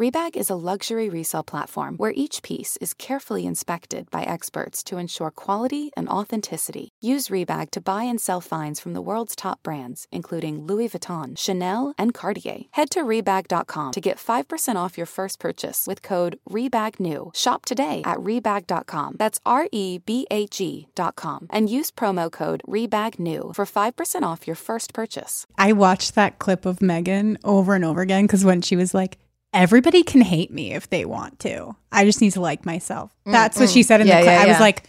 [0.00, 4.96] Rebag is a luxury resale platform where each piece is carefully inspected by experts to
[4.96, 6.88] ensure quality and authenticity.
[7.02, 11.36] Use Rebag to buy and sell finds from the world's top brands, including Louis Vuitton,
[11.36, 12.60] Chanel, and Cartier.
[12.70, 17.36] Head to Rebag.com to get 5% off your first purchase with code REBAGNEW.
[17.36, 19.16] Shop today at Rebag.com.
[19.18, 21.46] That's R E B A G.com.
[21.50, 25.46] And use promo code REBAGNEW for 5% off your first purchase.
[25.58, 29.18] I watched that clip of Megan over and over again because when she was like,
[29.52, 31.74] everybody can hate me if they want to.
[31.92, 33.12] I just need to like myself.
[33.26, 34.34] That's what she said in Mm, Yeah, the clip.
[34.34, 34.60] yeah, I was yeah.
[34.60, 34.82] like,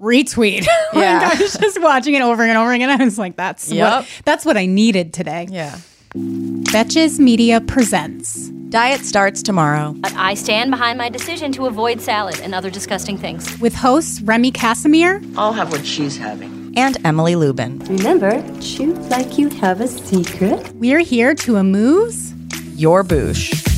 [0.00, 0.66] retweet.
[0.92, 1.30] like, Yeah.
[1.32, 2.90] I was just watching it over and over again.
[2.90, 3.92] I was like, that's Yep.
[4.02, 5.46] what that's what I needed today.
[5.50, 5.78] Yeah.
[6.14, 8.48] Betches Media presents.
[8.70, 9.94] Diet starts tomorrow.
[9.98, 13.58] But I stand behind my decision to avoid salad and other disgusting things.
[13.60, 16.72] With hosts Remy Kassimir, I'll have what she's having.
[16.76, 17.78] And Emily Lubin.
[17.80, 20.72] Remember, chew like you have a secret.
[20.74, 22.32] we're here to amuse.
[22.76, 23.73] Your boosh.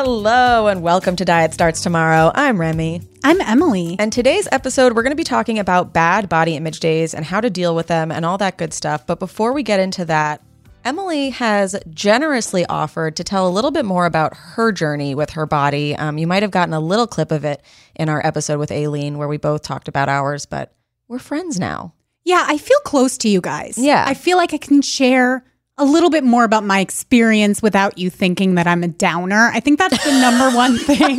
[0.00, 2.30] Hello and welcome to Diet Starts Tomorrow.
[2.32, 3.02] I'm Remy.
[3.24, 3.96] I'm Emily.
[3.98, 7.40] And today's episode, we're going to be talking about bad body image days and how
[7.40, 9.08] to deal with them and all that good stuff.
[9.08, 10.40] But before we get into that,
[10.84, 15.46] Emily has generously offered to tell a little bit more about her journey with her
[15.46, 15.96] body.
[15.96, 17.60] Um, you might have gotten a little clip of it
[17.96, 20.76] in our episode with Aileen, where we both talked about ours, but
[21.08, 21.92] we're friends now.
[22.22, 23.76] Yeah, I feel close to you guys.
[23.76, 24.04] Yeah.
[24.06, 25.44] I feel like I can share
[25.78, 29.50] a little bit more about my experience without you thinking that I'm a downer.
[29.52, 31.18] I think that's the number one thing.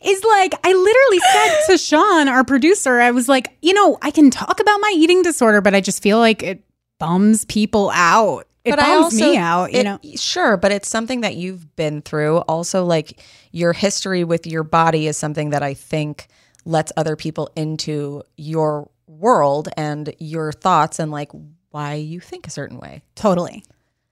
[0.00, 4.10] Is like, I literally said to Sean, our producer, I was like, you know, I
[4.10, 6.62] can talk about my eating disorder, but I just feel like it
[7.00, 8.46] bums people out.
[8.64, 9.98] It but bums also, me out, you it- know.
[10.16, 12.38] Sure, but it's something that you've been through.
[12.40, 16.28] Also, like your history with your body is something that I think
[16.64, 21.30] lets other people into your world and your thoughts and like
[21.70, 23.02] why you think a certain way.
[23.14, 23.64] Totally.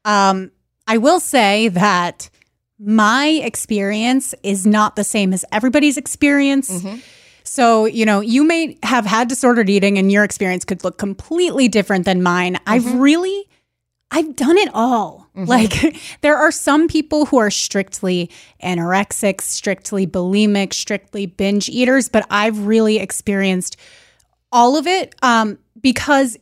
[0.04, 0.50] Um,
[0.86, 2.30] I will say that
[2.78, 6.84] my experience is not the same as everybody's experience.
[7.42, 11.68] So, you know, you may have had disordered eating and your experience could look completely
[11.68, 12.58] different than mine.
[12.66, 13.48] I've really
[14.10, 15.28] I've done it all.
[15.34, 18.30] Like there are some people who are strictly
[18.62, 23.76] anorexic, strictly bulimic, strictly binge eaters, but I've really experienced
[24.52, 26.38] all of it um, because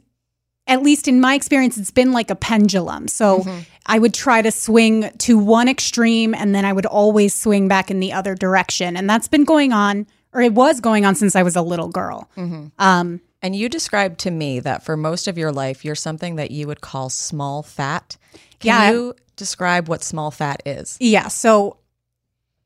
[0.67, 3.07] at least in my experience, it's been like a pendulum.
[3.09, 3.45] So
[3.87, 7.91] I would try to swing to one extreme and then I would always swing back
[7.91, 8.97] in the other direction.
[8.97, 11.89] And that's been going on, or it was going on since I was a little
[11.89, 12.31] girl.
[12.79, 16.51] Um, And you described to me that for most of your life, you're something that
[16.51, 18.17] you would call small fat.
[18.61, 18.91] Can Yeah.
[18.91, 20.97] you describe what small fat is?
[20.99, 21.29] yeah.
[21.29, 21.77] So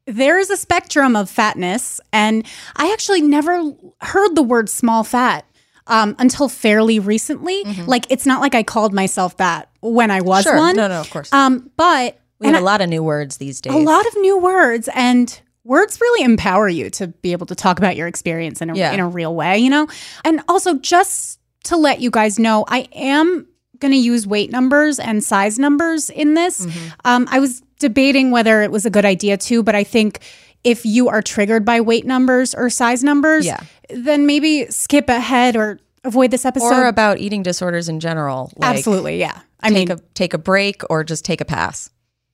[0.06, 2.00] there is a spectrum of fatness.
[2.12, 5.44] And I actually never heard the word small fat.
[5.88, 10.42] Um, until fairly recently, like it's not like I called myself that when I was
[10.44, 10.56] Sure.
[10.56, 10.76] one.
[10.76, 11.32] No, no, of course.
[11.32, 13.72] Um, but we have I- a lot of new words these days.
[13.74, 17.78] a lot of new words and words really empower you to be able to talk
[17.78, 18.92] about your experience in a, Yeah.
[18.92, 19.86] in a real way you know
[20.24, 23.46] and also just to let you guys know i am
[23.78, 26.88] going to use weight numbers and size numbers in this Mm-hmm.
[27.04, 30.20] um, i was debating whether it was a good idea too but i think
[30.64, 33.60] if you are triggered by weight numbers or size numbers Yeah.
[33.90, 38.52] Then maybe skip ahead or avoid this episode or about eating disorders in general.
[38.56, 41.90] Like absolutely yeah i take mean a take a break or just take a pass.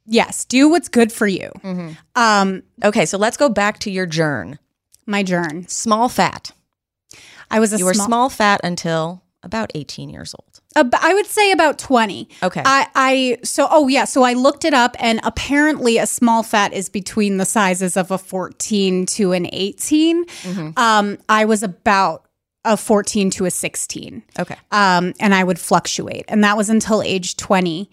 [0.07, 1.93] yes do what's good for you Mm-hmm.
[2.15, 4.59] um Okay, so let's go back to your journey.
[5.07, 6.51] my journey Small fat.
[7.51, 10.61] i was a You were small small fat until about 18 years old.
[10.77, 12.29] I would say about 20.
[12.43, 12.63] Okay.
[12.65, 14.05] I, I, so, oh yeah.
[14.05, 18.11] So I looked it up and apparently a small fat is between the sizes of
[18.11, 20.25] a 14 to an 18.
[20.77, 22.27] Um, I was about
[22.65, 24.23] a 14 to a 16.
[24.39, 24.57] Okay.
[24.73, 26.25] Um, and I would fluctuate.
[26.29, 27.91] And that was until age 20.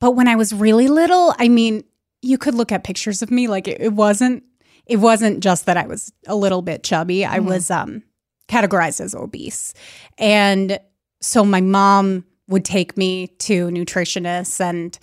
[0.00, 1.84] But when I was really little, I mean,
[2.20, 3.48] you could look at pictures of me.
[3.48, 4.42] Like it, it wasn't,
[4.86, 7.24] it wasn't just that I was a little bit chubby.
[7.24, 8.02] I was um,
[8.48, 9.74] categorized as obese.
[10.16, 10.80] And
[11.20, 14.98] so my mom would take me to nutritionists and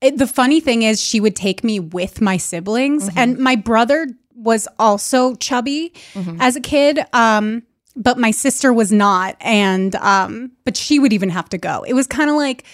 [0.00, 4.06] it, the funny thing is she would take me with my siblings and my brother
[4.34, 5.92] was also chubby
[6.40, 7.62] as a kid um
[7.96, 11.82] but my sister was not and um but she would even have to go.
[11.86, 12.64] It was kind of like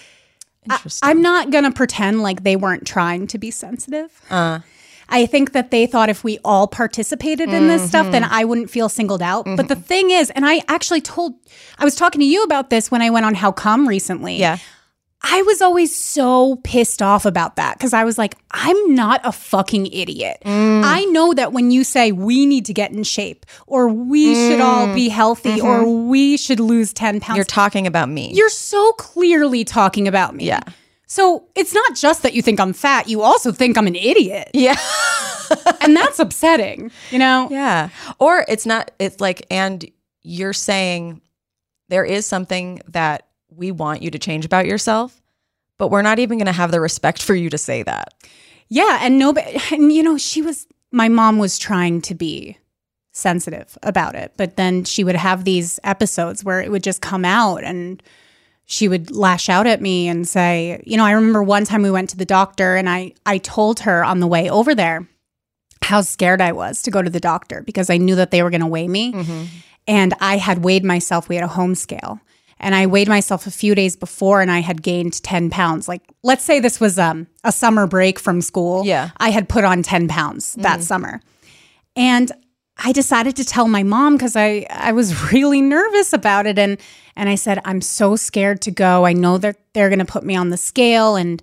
[0.69, 4.21] I, i'm not gonna pretend like they weren't trying to be sensitive.
[4.29, 4.59] Uh,
[5.09, 8.69] I think that they thought if we all participated in this stuff, then I wouldn't
[8.69, 9.45] feel singled out.
[9.45, 11.33] But the thing is, and I actually told,
[11.79, 14.35] I was talking to you about this when I went on How Come recently.
[14.37, 14.57] yeah.
[15.23, 19.31] I was always so pissed off about that because I was like, I'm not a
[19.31, 20.37] fucking idiot.
[20.45, 20.83] Mm.
[20.85, 24.61] I know that when you say we need to get in shape or we should
[24.61, 27.29] all be healthy or we should lose 10 pounds, Mm.
[27.29, 27.35] Mm-hmm.
[27.35, 28.31] You're talking about me.
[28.35, 30.45] you're so clearly talking about me.
[30.45, 30.61] Yeah.
[31.07, 34.49] So it's not just that you think I'm fat, you also think I'm an idiot.
[34.53, 34.75] yeah.
[35.79, 37.47] And that's upsetting, you know?
[37.49, 37.87] Yeah.
[38.19, 39.89] Or it's not, it's like, and
[40.21, 41.21] you're saying
[41.87, 45.21] there is something that we want you to change about yourself,
[45.77, 48.13] but we're not even going to have the respect for you to say that.
[48.67, 50.67] Yeah, and nobody, and you know, she was.
[50.91, 52.57] My mom was trying to be
[53.11, 57.23] sensitive about it, but then she would have these episodes where it would just come
[57.23, 58.03] out, and
[58.67, 61.89] she would lash out at me and say, you know, I remember one time we
[61.89, 65.07] went to the doctor, and I I told her on the way over there
[65.81, 68.49] how scared I was to go to the doctor because I knew that they were
[68.49, 69.13] going to weigh me,
[69.87, 71.29] and I had weighed myself.
[71.29, 72.19] We had a home scale.
[72.59, 75.87] And I weighed myself a few days before and I had gained 10 pounds.
[75.87, 78.83] Like, let's say this was um, a summer break from school.
[78.83, 79.11] Yeah.
[79.17, 81.21] I had put on 10 pounds that summer.
[81.95, 82.31] And
[82.79, 86.59] I decided to tell my mom because I, I was really nervous about it.
[86.59, 86.79] And,
[87.15, 89.05] and I said, I'm so scared to go.
[89.05, 91.41] I know that they're going to put me on the scale and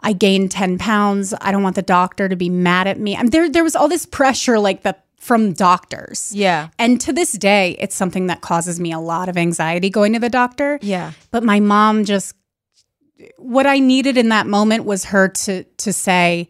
[0.00, 1.34] I gained 10 pounds.
[1.40, 3.14] I don't want the doctor to be mad at me.
[3.14, 6.32] And there, there was all this pressure like the, from doctors.
[6.34, 6.68] Yeah.
[6.78, 10.18] And to this day, it's something that causes me a lot of anxiety going to
[10.18, 10.78] the doctor.
[10.82, 11.12] Yeah.
[11.30, 12.34] But my mom just
[13.38, 16.48] what I needed in that moment was her to to say,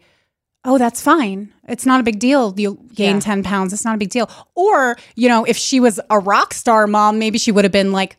[0.67, 1.51] "Oh, that's fine.
[1.67, 2.53] It's not a big deal.
[2.57, 3.21] You'll gain Yeah.
[3.21, 3.73] 10 pounds.
[3.73, 7.17] It's not a big deal." Or, you know, if she was a rock star mom,
[7.17, 8.17] maybe she would have been like,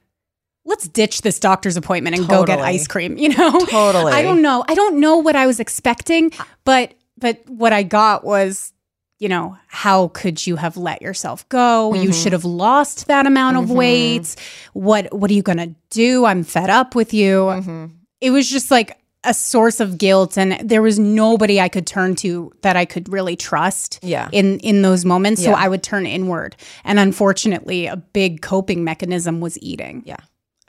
[0.65, 3.53] "Let's ditch this doctor's appointment and go get ice cream," you know?
[3.67, 4.13] Totally.
[4.13, 4.65] I don't know.
[4.67, 6.33] I don't know what I was expecting,
[6.65, 8.73] but but what I got was
[9.19, 11.93] you know, how could you have let yourself go?
[11.93, 12.13] You mm-hmm.
[12.13, 13.75] should have lost that amount of mm-hmm.
[13.75, 14.37] weight.
[14.73, 16.25] What what are you going to do?
[16.25, 17.39] I'm fed up with you.
[17.41, 17.87] Mm-hmm.
[18.21, 22.15] It was just like a source of guilt and there was nobody I could turn
[22.17, 24.29] to that I could really trust Yeah.
[24.33, 25.43] in in those moments.
[25.43, 26.57] So I would turn inward.
[26.85, 30.03] And unfortunately, a big coping mechanism was eating.
[30.07, 30.19] Yeah.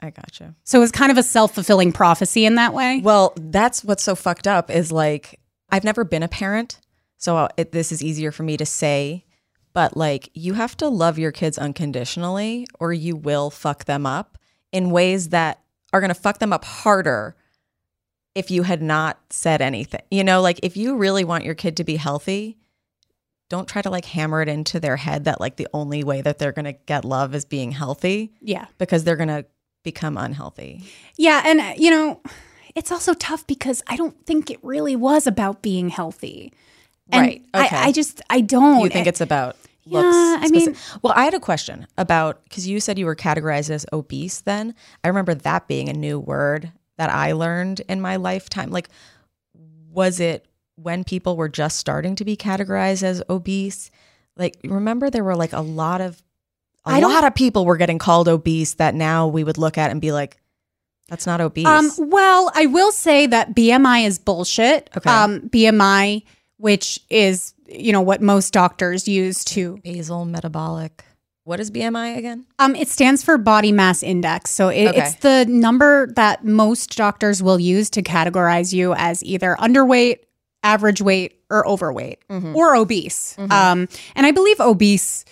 [0.00, 0.54] I gotcha.
[0.64, 3.00] So it was kind of a self-fulfilling prophecy in that way.
[3.04, 5.38] Well, that's what's so fucked up is like
[5.70, 6.80] I've never been a parent,
[7.18, 9.24] so it, this is easier for me to say.
[9.72, 14.36] But like, you have to love your kids unconditionally, or you will fuck them up
[14.72, 15.60] in ways that
[15.92, 17.36] are going to fuck them up harder
[18.34, 20.02] if you had not said anything.
[20.10, 22.58] You know, like if you really want your kid to be healthy,
[23.48, 26.38] don't try to like hammer it into their head that like the only way that
[26.38, 28.66] they're going to get love is being healthy Yeah.
[28.78, 29.44] because they're going to
[29.82, 30.84] become unhealthy.
[31.16, 32.20] Yeah, and uh, you know,
[32.76, 36.52] it's also tough because I don't think it really was about being healthy.
[37.10, 37.76] And Right, okay.
[37.76, 38.80] I, I just I don't.
[38.80, 39.56] You think it's about
[39.86, 40.14] looks?
[40.14, 43.70] Yeah, I mean- well, I had a question about because you said you were categorized
[43.70, 44.42] as obese.
[44.42, 48.70] Then I remember that being a new word that I learned in my lifetime.
[48.70, 48.90] Like,
[49.90, 53.90] was it when people were just starting to be categorized as obese?
[54.36, 56.22] Like, remember there were like a lot of
[56.84, 59.90] a I lot of people were getting called obese that now we would look at
[59.90, 60.36] and be like,
[61.08, 61.66] that's not obese.
[61.66, 64.90] Um, well, I will say that BMI is bullshit.
[64.94, 65.08] Okay.
[65.08, 66.24] Um, BMI,
[66.58, 71.02] which is you know what most doctors use to Basal metabolic.
[71.50, 72.46] What is BMI again?
[72.60, 74.52] Um, it stands for body mass index.
[74.52, 75.00] So it, Okay.
[75.00, 80.18] it's the number that most doctors will use to categorize you as either underweight,
[80.62, 82.54] average weight, or overweight, Mm-hmm.
[82.54, 83.36] or obese.
[83.36, 85.24] Um, and I believe obese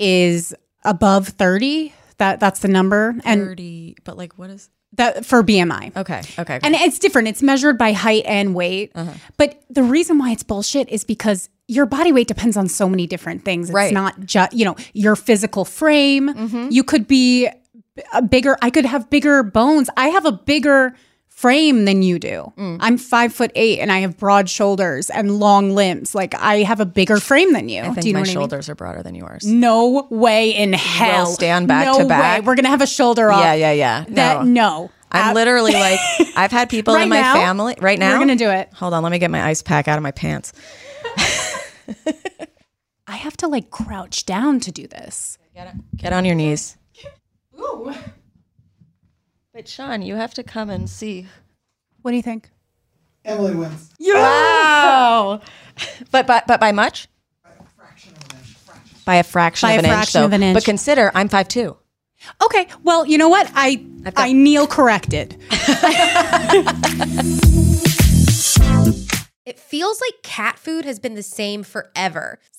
[0.00, 0.52] is
[0.84, 1.94] above thirty.
[2.18, 4.68] That that's the number, and Thirty, but like, what is?
[4.96, 5.96] That for BMI.
[5.96, 6.60] Okay, okay, okay.
[6.62, 7.28] And it's different.
[7.28, 8.92] It's measured by height and weight.
[8.94, 9.12] Uh-huh.
[9.36, 13.06] But the reason why it's bullshit is because your body weight depends on so many
[13.06, 13.68] different things.
[13.68, 13.86] It's Right.
[13.92, 13.94] Mm-hmm.
[13.94, 16.68] not just, you know, your physical frame.
[16.70, 17.48] You could be
[18.12, 19.88] a bigger, I could have bigger bones.
[19.96, 20.94] I have a bigger
[21.36, 22.50] frame than you do.
[22.56, 22.78] Mm.
[22.80, 26.14] I'm five foot eight and I have broad shoulders and long limbs.
[26.14, 27.82] Like I have a bigger frame than you.
[27.82, 28.40] I think do you know my what I mean?
[28.40, 29.46] shoulders are broader than yours.
[29.46, 31.26] No way in hell.
[31.26, 32.40] We'll stand back no to back.
[32.40, 32.46] Way.
[32.46, 33.42] We're gonna have a shoulder off.
[33.42, 34.04] Yeah, yeah, yeah.
[34.08, 34.90] That no.
[35.12, 36.00] I'm literally like,
[36.36, 37.34] I've had people Right in my now?
[37.34, 38.14] family right now.
[38.14, 38.70] We're gonna do it.
[38.74, 40.52] Hold on, let me get my ice pack out of my pants.
[43.06, 45.38] I have to like crouch down to do this.
[45.96, 46.76] Get on your knees.
[49.56, 51.26] But Sean, you have to come and see.
[52.02, 52.50] What do you think?
[53.24, 53.90] Emily wins.
[53.98, 55.40] Wow.
[56.10, 57.08] but but but by much?
[57.42, 59.04] By a fraction of an inch.
[59.06, 59.22] By a
[59.94, 60.26] fraction though.
[60.26, 60.54] of an inch.
[60.54, 61.74] But consider I'm five two.
[62.44, 63.50] Okay, well, you know what?
[63.54, 65.38] I got- I kneel corrected.
[69.46, 72.40] It feels like cat food has been the same forever.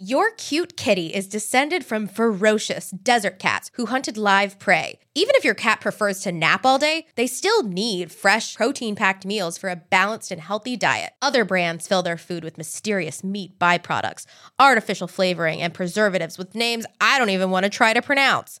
[0.00, 5.00] Your cute kitty is descended from ferocious desert cats who hunted live prey.
[5.16, 9.26] Even if your cat prefers to nap all day, they still need fresh, protein packed
[9.26, 11.14] meals for a balanced and healthy diet.
[11.20, 14.26] Other brands fill their food with mysterious meat byproducts,
[14.60, 18.60] artificial flavoring, and preservatives with names I don't even want to try to pronounce.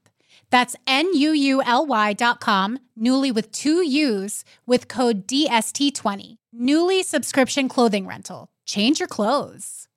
[0.51, 6.35] That's N-U-U-L-Y dot com, Nuuly with two U's with code DST20.
[6.55, 8.49] Nuuly subscription clothing rental.
[8.65, 9.87] Change your clothes.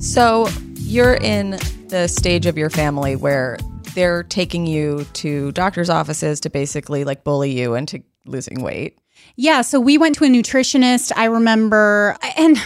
[0.00, 3.58] So you're in the stage of your family where
[3.94, 8.98] they're taking you to doctor's offices to basically like bully you into losing weight.
[9.36, 11.12] Yeah, so we went to a nutritionist.
[11.16, 12.60] I remember, and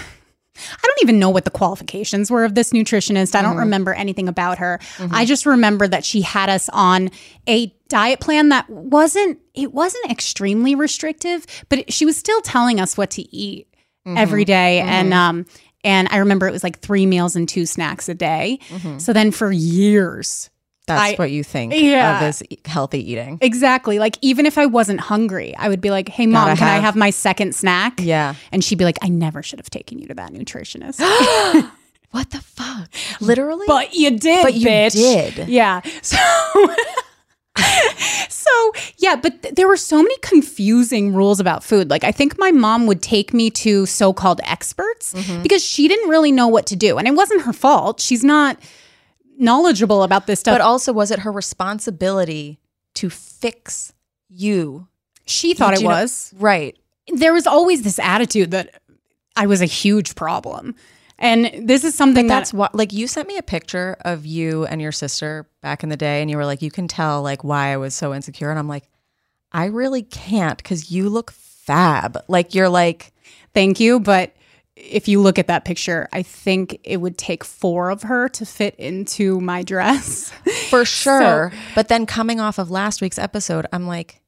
[0.73, 3.35] I don't even know what the qualifications were of this nutritionist.
[3.35, 3.61] I don't mm-hmm.
[3.61, 4.79] remember anything about her.
[4.97, 5.14] Mm-hmm.
[5.14, 7.11] I just remember that she had us on
[7.49, 12.97] a diet plan that wasn't it wasn't extremely restrictive, but she was still telling us
[12.97, 13.69] what to eat
[14.07, 14.17] mm-hmm.
[14.17, 14.81] every day.
[14.81, 15.47] and um
[15.83, 18.59] and I remember it was like 3 meals and 2 snacks a day.
[18.99, 20.50] So then for years
[20.91, 22.17] That's I- what you think Yeah.
[22.19, 23.39] of as healthy eating.
[23.41, 23.99] Exactly.
[23.99, 26.75] Like even if I wasn't hungry, I would be like, "Hey mom, Gotta can I
[26.75, 28.35] have- have my second snack?" Yeah.
[28.53, 31.01] And she'd be like, "I never should have taken you to that nutritionist."
[32.13, 32.89] What the fuck?
[33.21, 33.67] Literally?
[33.69, 34.93] but you did, But you bitch.
[34.95, 35.49] did.
[35.49, 35.81] Yeah.
[36.03, 36.17] So
[38.29, 41.91] So, yeah, but th- there were so many confusing rules about food.
[41.91, 45.43] Like I think my mom would take me to so-called experts Mm-hmm.
[45.43, 46.99] because she didn't really know what to do.
[46.99, 48.01] And it wasn't her fault.
[48.01, 48.57] She's not
[49.41, 50.55] knowledgeable about this stuff.
[50.55, 52.59] but also, was it her responsibility
[52.95, 53.93] to fix
[54.29, 54.87] you?
[55.27, 56.33] she thought Did it you know- was.
[56.39, 56.77] Right.
[57.13, 58.81] there was always this attitude that
[59.37, 60.75] I was a huge problem.
[61.19, 64.65] And this is something That's that what, like, you sent me a picture of you
[64.67, 67.45] and your sister back in the day, and you were like, you can tell, like,
[67.45, 68.51] why I was so insecure.
[68.51, 68.89] And I'm like,
[69.53, 72.19] I really can't because you look fab.
[72.27, 73.13] Like, you're like,
[73.53, 74.35] thank you, but
[74.81, 78.47] if you look at that picture, I think it would take four of her to
[78.47, 80.31] fit into my dress.
[80.71, 81.53] for sure.
[81.75, 84.21] but then coming off of last week's episode, I'm like,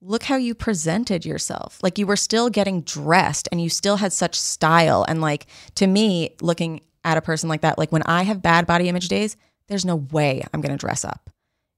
[0.00, 1.78] look how you presented yourself.
[1.82, 5.04] Like you were still getting dressed and you still had such style.
[5.08, 8.66] And like to me, looking at a person like that, like when I have bad
[8.66, 9.36] body image days,
[9.68, 11.30] there's no way I'm going to dress up,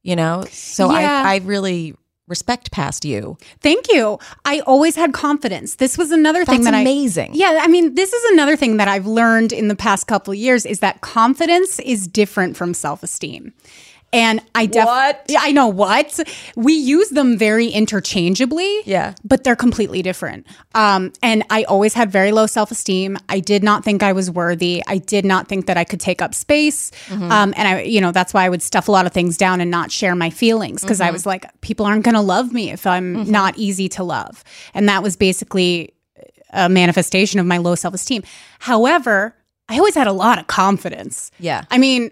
[0.03, 0.45] you know?
[0.51, 1.23] So Yeah.
[1.25, 1.95] I, I really
[2.29, 3.37] respect past you.
[3.61, 4.19] Thank you.
[4.45, 5.77] I always had confidence.
[5.77, 7.31] This was another thing That's that amazing.
[7.33, 10.33] I Yeah, I mean, this is another thing that I've learned in the past couple
[10.33, 13.53] of years is that confidence is different from self-esteem.
[14.12, 16.19] And I definitely, yeah, I know what
[16.57, 18.81] we use them very interchangeably.
[18.87, 19.15] Yeah.
[19.23, 20.47] but they're completely different.
[20.75, 23.19] Um, and I always had very low self esteem.
[23.29, 24.83] I did not think I was worthy.
[24.87, 26.91] I did not think that I could take up space.
[27.11, 29.61] Um, and I, you know, that's why I would stuff a lot of things down
[29.61, 32.71] and not share my feelings because I was like, people aren't going to love me
[32.71, 34.43] if I'm not easy to love.
[34.73, 35.93] And that was basically
[36.50, 38.23] a manifestation of my low self esteem.
[38.59, 39.35] However,
[39.69, 41.31] I always had a lot of confidence.
[41.38, 41.65] Yeah.
[41.71, 42.11] I mean,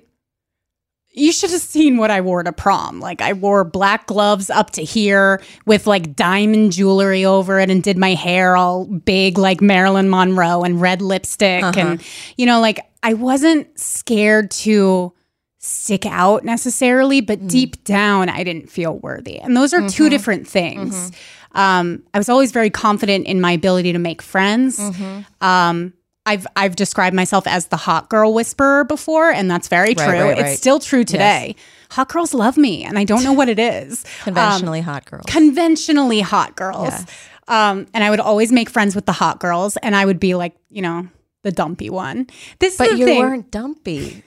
[1.17, 3.01] you should have seen what I wore to prom.
[3.01, 7.83] Like I wore black gloves up to here with like diamond jewelry over it and
[7.83, 11.81] did my hair all big like Marilyn Monroe and red lipstick uh-huh.
[11.81, 12.03] and
[12.37, 15.15] you know like I wasn't scared to
[15.59, 17.49] stick out necessarily, but mm.
[17.49, 19.39] deep down I didn't feel worthy.
[19.39, 20.11] And those are two mm-hmm.
[20.11, 21.11] different things.
[21.11, 21.59] Mm-hmm.
[21.59, 24.79] Um, I was always very confident in my ability to make friends.
[24.79, 25.23] Mm-hmm.
[25.45, 25.95] Um,
[26.27, 30.05] I've I've described myself as the hot girl whisperer before, and that's very true.
[30.05, 30.39] right, right.
[30.39, 31.55] It's still true today.
[31.91, 34.05] Hot girls love me, and I don't know what it is.
[34.25, 35.25] Conventionally hot girls.
[35.29, 36.89] Conventionally hot girls.
[36.89, 37.07] Yes.
[37.49, 40.35] Um, and I would always make friends with the hot girls, and I would be
[40.35, 41.09] like, you know,
[41.45, 42.27] the dumpy one.
[42.59, 43.21] This is but you thing.
[43.21, 44.25] weren't dumpy.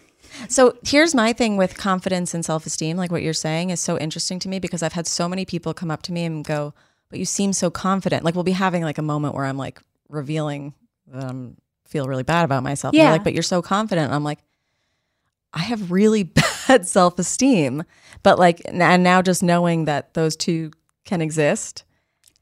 [0.48, 2.96] So here's my thing with confidence and self esteem.
[2.96, 5.74] Like what you're saying is so interesting to me because I've had so many people
[5.74, 6.74] come up to me and go,
[7.10, 9.82] "But you seem so confident." Like we'll be having like a moment where I'm like
[10.08, 10.74] revealing
[11.08, 11.58] that I'm
[11.90, 12.94] feel really bad about myself.
[12.96, 13.12] Yeah.
[13.12, 14.40] like, "But you're so confident." And I'm like,
[15.54, 16.24] I have really
[16.68, 17.84] bad self esteem,
[18.24, 20.72] but like, and now just knowing that those two
[21.06, 21.84] can exist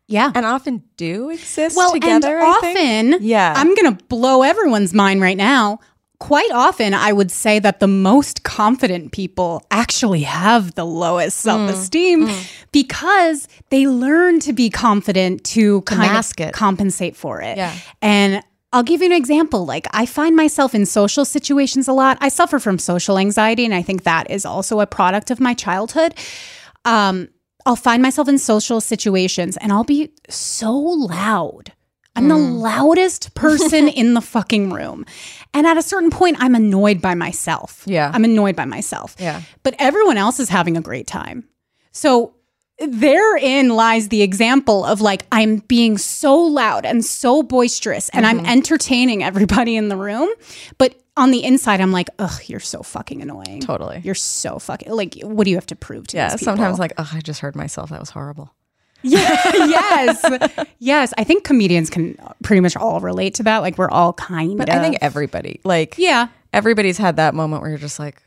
[0.07, 0.31] yeah.
[0.35, 2.37] and often do exist well, together.
[2.37, 3.53] and often, Yeah.
[3.55, 5.79] I'm going to blow everyone's mind right now.
[6.19, 11.41] Quite often, I would say that the most confident people actually have the lowest Mm.
[11.43, 12.29] self esteem
[12.71, 16.53] because they learn to be confident to, kind mask of it.
[16.53, 17.55] compensate for it.
[17.57, 17.73] Yeah.
[18.01, 18.41] And
[18.77, 19.65] I'll give you an example.
[19.65, 22.19] Like, I find myself in social situations a lot.
[22.21, 25.55] I suffer from social anxiety, and I think that is also a product of my
[25.55, 26.13] childhood.
[26.85, 27.29] Um,
[27.65, 31.73] I'll find myself in social situations and I'll be so loud.
[32.15, 32.59] I'm the Mm.
[32.59, 35.05] loudest person in the fucking room.
[35.55, 37.83] And at a certain point, I'm annoyed by myself.
[37.85, 38.11] Yeah.
[38.13, 39.15] I'm annoyed by myself.
[39.19, 39.41] Yeah.
[39.63, 41.43] But everyone else is having a great time.
[41.91, 42.35] So
[42.79, 48.39] therein lies the example of like, I'm being so loud and so boisterous and Mm-hmm.
[48.39, 50.29] I'm entertaining everybody in the room.
[50.77, 53.61] But on the inside, I'm like, ugh, you're so fucking annoying.
[53.61, 54.01] Totally.
[54.03, 56.35] You're so fucking, like, what do you have to prove to yeah.
[56.35, 57.89] Sometimes like, oh, I just heard myself.
[57.89, 58.53] That was horrible.
[59.03, 59.19] Yeah,
[59.53, 60.65] yes.
[60.79, 61.13] Yes.
[61.19, 63.59] I think comedians can pretty much all relate to that.
[63.59, 64.75] Like we're all kind But of.
[64.75, 66.27] I think everybody, like, Yeah.
[66.51, 68.21] everybody's had that moment where you're just like,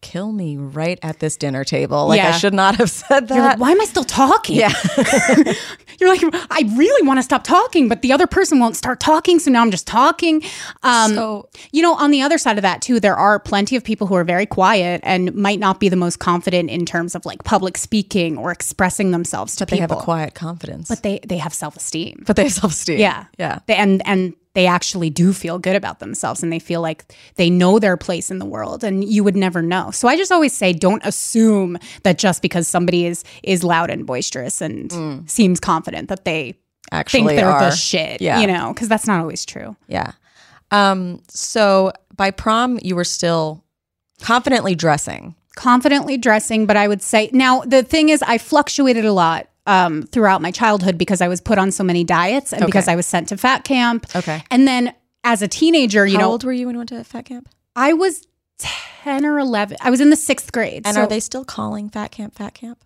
[0.00, 2.06] kill me right at this dinner table.
[2.08, 3.34] Like, I should not have said that.
[3.34, 4.56] You're like, why am I still talking?
[4.56, 4.72] Yeah.
[5.98, 9.38] You're like, I really want to stop talking, but the other person won't start talking.
[9.38, 10.42] So now I'm just talking.
[10.82, 13.82] Um, So- you know, on the other side of that, too, there are plenty of
[13.84, 17.24] people who are very quiet and might not be the most confident in terms of
[17.24, 19.96] like public speaking or expressing themselves to But they people.
[19.96, 20.88] have a quiet confidence.
[20.88, 22.24] but they, they have self esteem.
[22.26, 22.98] but they have self esteem.
[22.98, 23.24] Yeah.
[23.38, 23.60] Yeah.
[23.66, 27.50] They, and and they actually do feel good about themselves and they feel like they
[27.50, 29.90] know their place in the world and you would never know.
[29.92, 34.06] So I just always say don't assume that just because somebody is is loud and
[34.06, 36.54] boisterous and seems confident that they
[36.92, 36.98] Mm.
[36.98, 37.60] Actually, think they're are.
[37.70, 38.40] the shit, Yeah.
[38.40, 39.74] you know, cuz that's not always true.
[39.88, 40.12] Yeah.
[40.70, 43.62] Um, so by prom, you were still
[44.22, 45.34] confidently dressing.
[45.56, 50.02] Confidently dressing, but I would say now the thing is I fluctuated a lot um,
[50.04, 53.06] throughout my childhood because I was put on so many diets and because I was
[53.06, 54.06] sent to fat camp.
[54.14, 54.42] Okay.
[54.50, 57.02] And then as a teenager, you How know, old were you when you went to
[57.04, 57.48] fat camp?
[57.74, 58.26] I was
[58.58, 59.76] 10 or 11.
[59.80, 60.82] I was in the sixth grade.
[60.86, 62.82] And so are they still calling fat camp fat camp?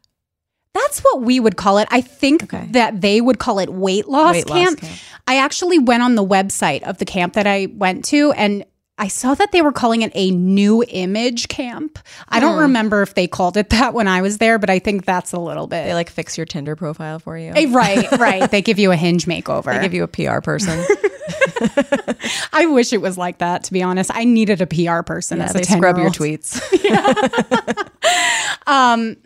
[0.72, 1.88] That's what we would call it.
[1.90, 2.66] I think Okay.
[2.70, 4.80] that they would call it weight loss, Weight loss camp.
[4.80, 4.98] camp.
[5.26, 8.64] I actually went on the website of the camp that I went to and
[9.00, 11.98] I saw that they were calling it a new image camp.
[12.28, 12.60] I don't Hmm.
[12.60, 15.38] remember if they called it that when I was there, but I think that's a
[15.38, 15.84] little bit.
[15.86, 17.52] They like fix your Tinder profile for you.
[17.56, 18.50] Eh, right, right.
[18.50, 19.72] They give you a hinge makeover.
[19.74, 20.84] They give you a PR person.
[22.52, 24.10] I wish it was like that, to be honest.
[24.12, 26.60] I needed a PR person yeah, as a they scrub your tweets.
[28.66, 29.16] Um,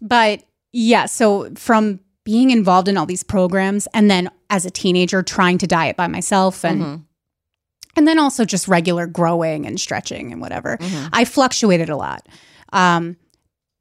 [0.00, 5.22] but yeah, so from being involved in all these programs and then as a teenager
[5.22, 7.02] trying to diet by myself and Mm-hmm.
[7.96, 10.78] And then also just regular growing and stretching and whatever.
[11.12, 12.26] I fluctuated a lot.
[12.72, 13.16] Um,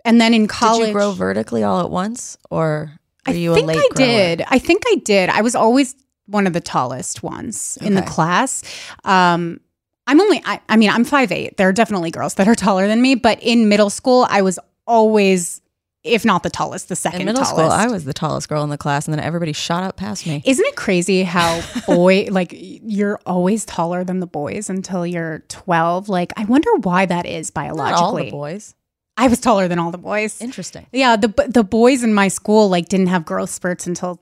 [0.04, 0.86] and then in college Mm-hmm.
[0.86, 2.92] Did you grow vertically all at once, or
[3.28, 4.08] were I you think a late I grower?
[4.08, 4.44] did.
[4.48, 5.30] I think I did.
[5.30, 5.96] I was always
[6.26, 8.64] one of the tallest ones in the class.
[9.04, 9.60] Um,
[10.08, 11.58] I'm only, I, I mean, I'm five eight.
[11.58, 14.58] There are definitely girls that are taller than me, but in middle school, I was
[14.88, 15.61] always
[16.04, 17.56] if not the tallest, the second In middle tallest.
[17.56, 20.26] school, I was the tallest girl in the class, and then everybody shot up past
[20.26, 20.42] me.
[20.46, 26.10] Isn't it crazy how boy like you're always taller than the boys until you're 12?
[26.10, 28.76] Like I wonder why that is Not all the boys.
[29.18, 30.42] I was taller than all the boys.
[30.42, 30.88] Interesting.
[30.92, 34.22] Yeah, the the boys in my school like didn't have growth spurts until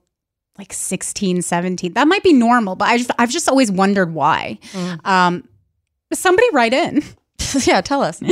[0.57, 1.93] like 16, 17.
[1.93, 4.59] That might be normal, but I just, I've just always wondered why.
[4.73, 5.05] Mm.
[5.07, 5.49] Um
[6.11, 7.03] somebody write in.
[7.65, 8.21] yeah, tell us.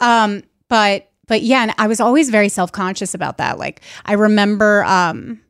[0.00, 3.58] Um, but but yeah, and I was always very self conscious about that.
[3.58, 5.40] Like I remember, um,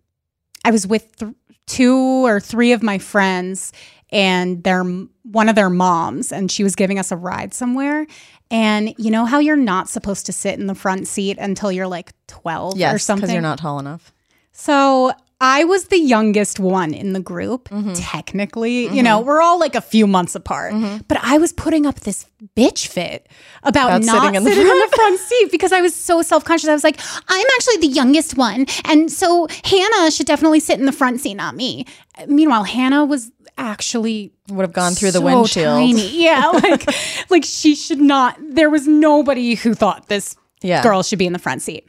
[0.65, 1.35] I was with th-
[1.67, 3.73] two or three of my friends,
[4.11, 8.07] and their one of their moms, and she was giving us a ride somewhere.
[8.51, 11.89] And you know how you're not supposed to sit in the front seat until you're
[11.89, 13.23] like twelve or Yes, something.
[13.23, 14.13] because you're not tall enough.
[14.53, 17.93] So I was the youngest one in the group, Mm-hmm.
[17.95, 18.89] technically.
[18.89, 20.73] You know, we're all like a few months apart.
[21.09, 22.25] But I was putting up this
[22.57, 23.29] bitch fit
[23.63, 26.23] about, About not sitting in sitting, the in the front seat because I was so
[26.23, 26.69] self conscious.
[26.71, 28.65] I was like, I'm actually the youngest one.
[28.87, 31.85] And so Hannah should definitely sit in the front seat, not me.
[32.27, 35.77] Meanwhile, Hannah was actually Would have gone through the so windshield.
[35.79, 36.23] tiny.
[36.25, 36.87] Yeah, like
[37.31, 38.37] like she should not.
[38.41, 40.83] There was nobody who thought this Yeah.
[40.83, 41.85] girl should be in the front seat.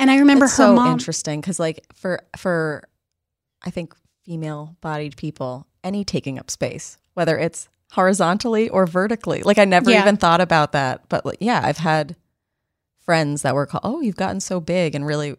[0.00, 0.92] And I remember It's her so mom.
[0.92, 2.82] interesting because, like, for for
[3.62, 9.64] I think female-bodied people, any taking up space, whether it's horizontally or vertically, like I
[9.64, 10.00] never Yeah.
[10.02, 11.08] even thought about that.
[11.08, 12.16] But like, yeah, I've had
[13.00, 15.36] friends that were called, "Oh, you've gotten so big," and really,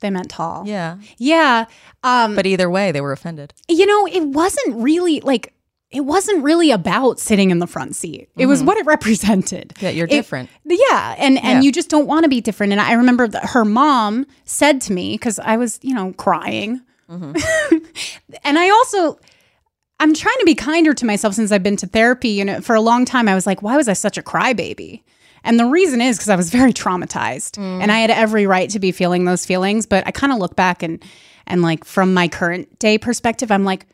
[0.00, 0.64] They meant tall.
[0.66, 0.98] yeah.
[1.16, 1.64] Yeah.
[2.04, 3.52] Um, But either way, they were offended.
[3.68, 5.52] you know, it wasn't really like,
[5.90, 8.28] it wasn't really about sitting in the front seat.
[8.36, 8.66] It was mm-hmm.
[8.66, 9.72] what it represented.
[9.80, 10.50] Yeah, you're It- different.
[10.64, 11.60] Yeah, and and Yeah.
[11.62, 12.72] you just don't want to be different.
[12.72, 16.82] And I remember that her mom said to me because I was, you know, crying,
[17.10, 17.76] mm-hmm.
[18.44, 19.18] and I also.
[20.00, 22.28] I'm trying to be kinder to myself since I've been to therapy.
[22.28, 25.02] You know, for a long time, I was like, why was I such a crybaby?
[25.42, 27.82] And the reason is because I was very traumatized, mm.
[27.82, 29.86] and I had every right to be feeling those feelings.
[29.86, 31.04] But I kind of look back and
[31.48, 33.86] and like from my current day perspective, I'm like,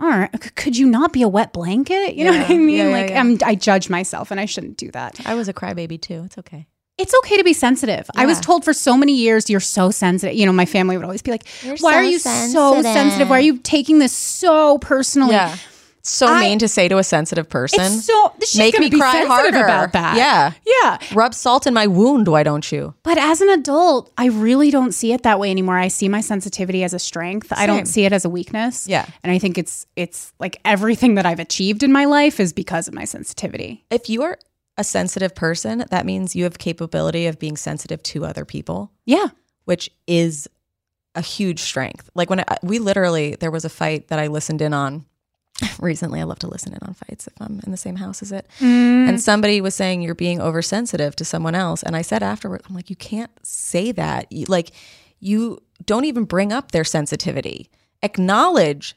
[0.00, 2.14] all right, c- could you not be a wet blanket?
[2.14, 2.68] You know what I mean?
[2.70, 3.20] Yeah, yeah, like yeah.
[3.20, 6.22] I'm, I judge myself, and I shouldn't do that I was a crybaby too.
[6.24, 6.66] It's okay.
[6.98, 8.10] it's okay to be sensitive.
[8.16, 10.36] I was told for so many years, you're so sensitive.
[10.36, 13.28] You know, my family would always be like, why so are you so sensitive?
[13.28, 15.34] Why are you taking this so personally?
[16.06, 17.80] So I- mean to say to a sensitive person.
[17.80, 19.64] It's so, Make me cry harder.
[19.64, 20.16] about that.
[20.16, 20.52] Yeah.
[20.66, 20.98] Yeah.
[21.14, 22.92] Rub salt in my wound, why don't you?
[23.02, 25.78] But as an adult, I really don't see it that way anymore.
[25.78, 27.52] I see my sensitivity as a strength.
[27.56, 28.86] I don't see it as a weakness.
[28.86, 29.06] Yeah.
[29.22, 32.86] And I think it's it's like everything that I've achieved in my life is because
[32.86, 33.84] of my sensitivity.
[33.90, 34.38] If you are
[34.76, 39.28] a sensitive person, that means you have capability of being sensitive to other people, Yeah.
[39.64, 40.48] which is
[41.14, 42.10] a huge strength.
[42.14, 45.06] Like when I, we literally there was a fight that I listened in on
[45.78, 46.20] recently.
[46.20, 48.48] I love to listen in on fights if I'm in the same house as it.
[48.60, 49.08] Mm.
[49.08, 52.74] And somebody was saying you're being oversensitive to someone else, and I said afterward, I'm
[52.74, 54.30] like, you can't say that.
[54.32, 54.72] You, like
[55.20, 57.70] you don't even bring up their sensitivity.
[58.02, 58.96] Acknowledge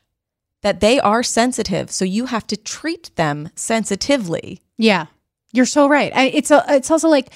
[0.63, 4.62] that they are sensitive, so you have to treat them sensitively.
[4.78, 5.06] Yeah.
[5.54, 6.12] You're so right.
[6.15, 7.32] I, it's a, it's also like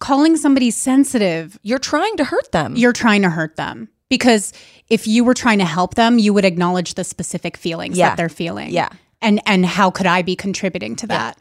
[0.00, 2.74] calling somebody sensitive You're trying to hurt them.
[2.76, 4.52] you're trying to hurt them because
[4.88, 8.10] if you were trying to help them you would acknowledge the specific feelings Yeah.
[8.10, 8.70] that they're feeling.
[8.70, 8.88] Yeah.
[9.22, 11.38] and and how could i be contributing to that?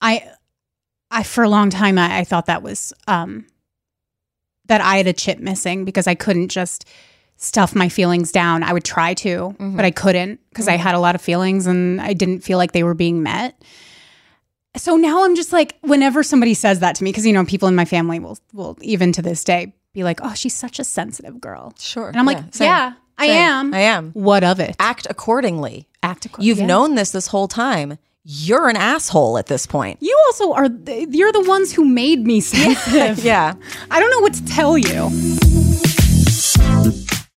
[0.00, 0.28] I
[1.10, 3.46] i for a long time I, I thought that was um
[4.66, 6.86] that i had a chip missing because i couldn't just
[7.36, 8.62] stuff my feelings down.
[8.62, 12.00] I would try to but i couldn't because i had a lot of feelings and
[12.00, 13.60] i didn't feel like they were being met.
[14.76, 17.68] So now I'm just like, whenever somebody says that to me, because you know, people
[17.68, 20.84] in my family will will even to this day be like, "Oh, she's such a
[20.84, 22.08] sensitive girl," Sure.
[22.08, 22.66] and I'm like, same.
[22.66, 23.72] "Yeah, I am.
[23.72, 24.10] I am.
[24.12, 24.76] What of it?
[24.78, 25.86] Act accordingly.
[26.02, 26.26] Act.
[26.26, 26.48] accordingly.
[26.48, 26.66] You've yeah.
[26.66, 27.96] known this this whole time.
[28.26, 29.98] You're an asshole at this point.
[30.00, 30.68] You also are.
[30.86, 33.24] You're the ones who made me sensitive.
[33.24, 33.54] Yeah.
[33.90, 35.63] I don't know what to tell you.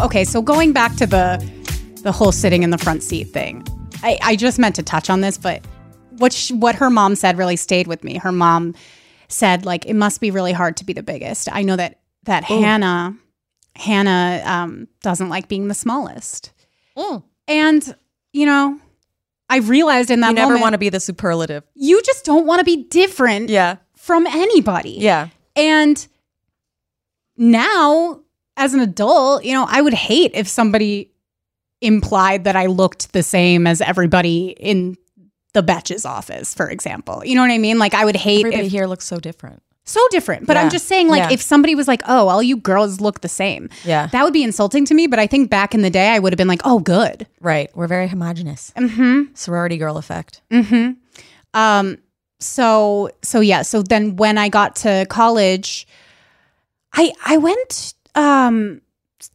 [0.00, 1.38] Okay, so going back to the
[2.02, 3.66] the whole sitting in the front seat thing,
[4.04, 5.64] I, I just meant to touch on this, but
[6.18, 8.16] what sh what her mom said really stayed with me.
[8.16, 8.74] Her mom
[9.28, 11.48] said like it must be really hard to be the biggest.
[11.52, 13.16] I know that that Hannah
[13.74, 16.52] Hannah um, doesn't like being the smallest,
[17.48, 17.94] and
[18.32, 18.78] you know.
[19.50, 21.64] I realized in that You never moment, want to be the superlative.
[21.74, 23.76] you just don't want to be different Yeah.
[23.96, 24.90] from anybody.
[25.00, 25.28] Yeah.
[25.56, 26.06] And
[27.38, 28.20] now,
[28.58, 31.10] as an adult, you know, I would hate if somebody
[31.80, 34.96] implied that I looked the same as everybody in
[35.54, 37.22] the Betches office, for example.
[37.24, 37.78] You know what I mean?
[37.78, 39.62] Like, I would hate Everybody if, here looks so different.
[39.84, 40.46] so different.
[40.46, 41.32] But I'm just saying, like, Yeah.
[41.32, 44.08] if somebody was like, oh, all you girls look the same, Yeah.
[44.08, 45.06] that would be insulting to me.
[45.06, 47.26] But I think back in the day, I would have been like, oh, good.
[47.40, 47.70] Right.
[47.74, 48.72] We're very homogenous.
[48.76, 49.32] Mm-hmm.
[49.34, 50.42] Sorority girl effect.
[50.50, 50.92] Mm-hmm.
[51.58, 51.98] Um,
[52.40, 55.86] so so yeah, so then when I got to college,
[56.92, 58.80] I I went um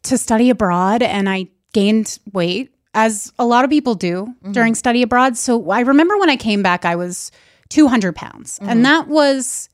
[0.04, 5.02] to study abroad and I gained weight as a lot of people do during study
[5.02, 5.36] abroad.
[5.36, 7.32] So I remember when I came back, I was
[7.70, 9.68] 200 pounds, and that was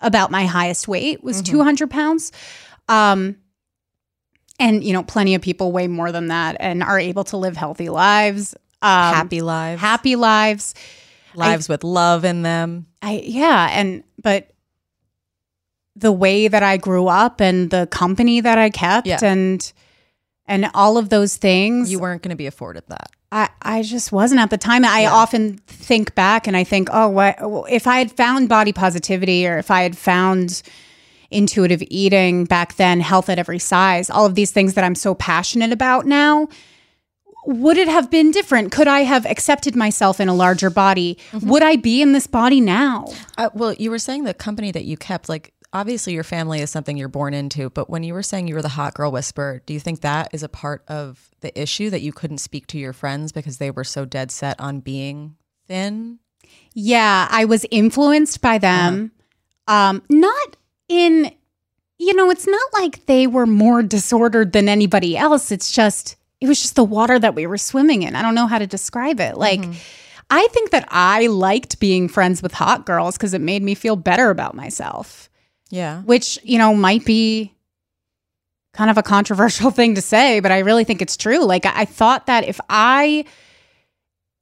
[0.00, 2.30] about my highest weight was 200 pounds.
[2.88, 3.36] Um,
[4.60, 7.56] and you know, plenty of people weigh more than that and are able to live
[7.56, 9.80] healthy lives, um, Happy lives.
[9.80, 10.74] happy lives.
[11.34, 12.86] lives with love in them.
[13.02, 14.50] I yeah, and but
[15.96, 19.18] the way that I grew up and the company that I kept Yeah.
[19.22, 19.72] and
[20.46, 23.10] and all of those things You weren't going to be afforded that.
[23.30, 24.84] I, I just wasn't at the time.
[24.84, 25.12] I Yeah.
[25.12, 27.36] often think back and I think, oh, what
[27.70, 30.62] if I had found body positivity or if I had found
[31.30, 35.14] intuitive eating back then, health at every size, all of these things that I'm so
[35.14, 36.48] passionate about now,
[37.46, 38.70] would it have been different?
[38.70, 41.16] Could I have accepted myself in a larger body?
[41.32, 41.48] Mm-hmm.
[41.48, 43.06] Would I be in this body now?
[43.38, 46.70] Uh, well, you were saying the company that you kept, like, obviously your family is
[46.70, 49.62] something you're born into, but when you were saying you were the hot girl whisperer,
[49.66, 52.78] do you think that is a part of the issue that you couldn't speak to
[52.78, 56.18] your friends because they were so dead set on being thin?
[56.74, 59.12] Yeah, I was influenced by them.
[59.68, 60.56] Um, not
[60.88, 61.32] in,
[61.98, 65.50] you know, it's not like they were more disordered than anybody else.
[65.52, 68.16] It's just, it was just the water that we were swimming in.
[68.16, 69.36] I don't know how to describe it.
[69.36, 69.64] Like,
[70.28, 73.96] I think that I liked being friends with hot girls because it made me feel
[73.96, 75.30] better about myself,
[75.72, 76.02] Yeah.
[76.02, 77.52] which, you know, might be
[78.74, 81.44] kind of a controversial thing to say, but I really think it's true.
[81.44, 83.24] Like, I, thought that if I,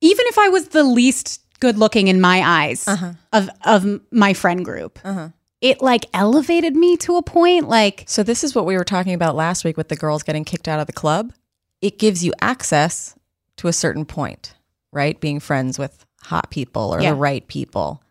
[0.03, 3.13] even if I was the least good looking in my eyes Uh-huh.
[3.33, 5.29] of of my friend group, Uh-huh.
[5.61, 7.69] it like elevated me to a point.
[7.69, 10.45] Like, So this is what we were talking about last week with the girls getting
[10.45, 11.33] kicked out of the club.
[11.81, 13.15] It gives you access
[13.59, 14.55] to a certain point,
[14.93, 15.21] right?
[15.21, 17.11] Being friends with hot people or Yeah.
[17.11, 18.03] the right people.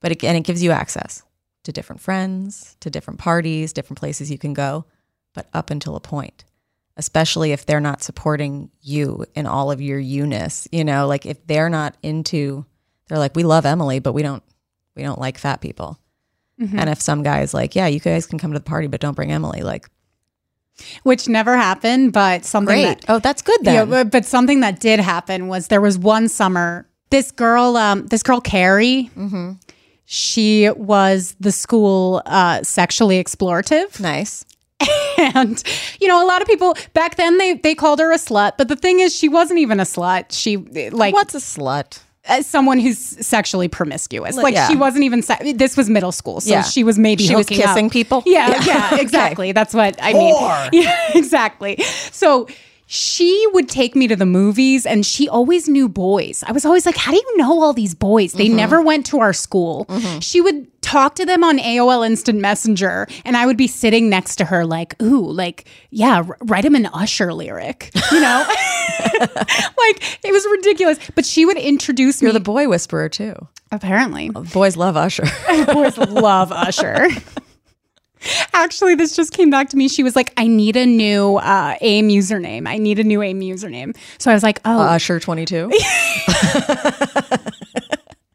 [0.00, 1.22] But again, it gives you access
[1.68, 4.86] to different friends, to different parties, different places you can go,
[5.34, 6.46] but up until a point.
[6.96, 11.46] Especially if they're not supporting you in all of your you-ness, you know, like if
[11.46, 12.64] they're not into
[13.08, 14.42] they're like we love Emily, but we don't
[14.96, 15.98] we don't like fat people.
[16.58, 19.14] And if some guy's like, yeah, you guys can come to the party, but don't
[19.14, 19.88] bring Emily, like
[21.02, 23.02] which never happened, but something Great.
[23.02, 23.90] that oh, that's good yeah, then.
[23.90, 26.88] but, but something that did happen was there was one summer.
[27.10, 29.52] This girl, um, this girl Carrie, Mm-hmm.
[30.10, 34.00] She was the school uh, sexually explorative.
[34.00, 34.46] nice.
[35.18, 35.62] and
[36.00, 38.68] you know a lot of people back then they they called her a slut but
[38.68, 40.56] the thing is she wasn't even a slut she
[40.92, 41.98] like What's a slut?
[42.26, 44.68] as someone who's sexually promiscuous like yeah.
[44.68, 46.62] she wasn't even se- this was middle school so Yeah.
[46.62, 47.70] she was maybe She was hooking up.
[47.70, 48.22] kissing people?
[48.24, 48.64] yeah Yeah.
[48.92, 50.34] yeah, exactly that's what i mean
[50.72, 52.46] yeah exactly so
[52.90, 56.42] she would take me to the movies and she always knew boys.
[56.46, 58.30] I was always like, How do you know all these boys?
[58.30, 58.38] Mm-hmm.
[58.38, 59.86] They never went to our school.
[60.20, 64.36] She would talk to them on AOL Instant Messenger and I would be sitting next
[64.36, 68.44] to her, like, Ooh, like, yeah, r- write him an Usher lyric, you know?
[69.00, 70.98] like, it was ridiculous.
[71.14, 73.34] But she would introduce me You're the boy whisperer too.
[73.70, 74.30] apparently.
[74.30, 75.26] Boys love Usher.
[75.72, 77.08] Boys love Usher.
[78.52, 79.88] Actually, this just came back to me.
[79.88, 82.68] She was like, I need a new uh, AIM username.
[82.68, 83.96] I need a new AIM username.
[84.18, 85.70] So I was like, oh, Usher 22.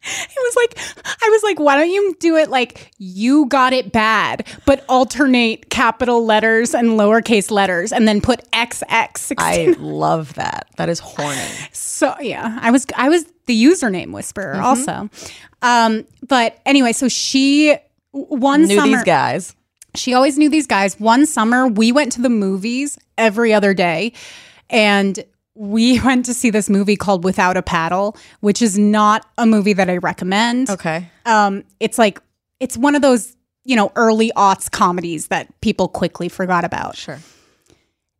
[0.05, 3.91] it was like, I was like, why don't you do it like you got it
[3.91, 9.35] bad, but alternate capital letters and lowercase letters and then put XX16.
[9.37, 10.67] I love that.
[10.77, 11.39] That is horny.
[11.71, 15.09] So yeah, I was I was the username whisperer also.
[15.61, 17.75] Um, but anyway, so she
[18.11, 19.55] one Knew summer these guys.
[19.95, 20.99] She always knew these guys.
[20.99, 24.13] One summer, we went to the movies every other day,
[24.69, 25.23] and
[25.55, 29.73] we went to see this movie called Without a Paddle, which is not a movie
[29.73, 30.69] that I recommend.
[30.69, 31.09] Okay.
[31.25, 32.19] Um, it's like
[32.59, 36.95] it's one of those you know early aughts comedies that people quickly forgot about.
[36.97, 37.19] Sure.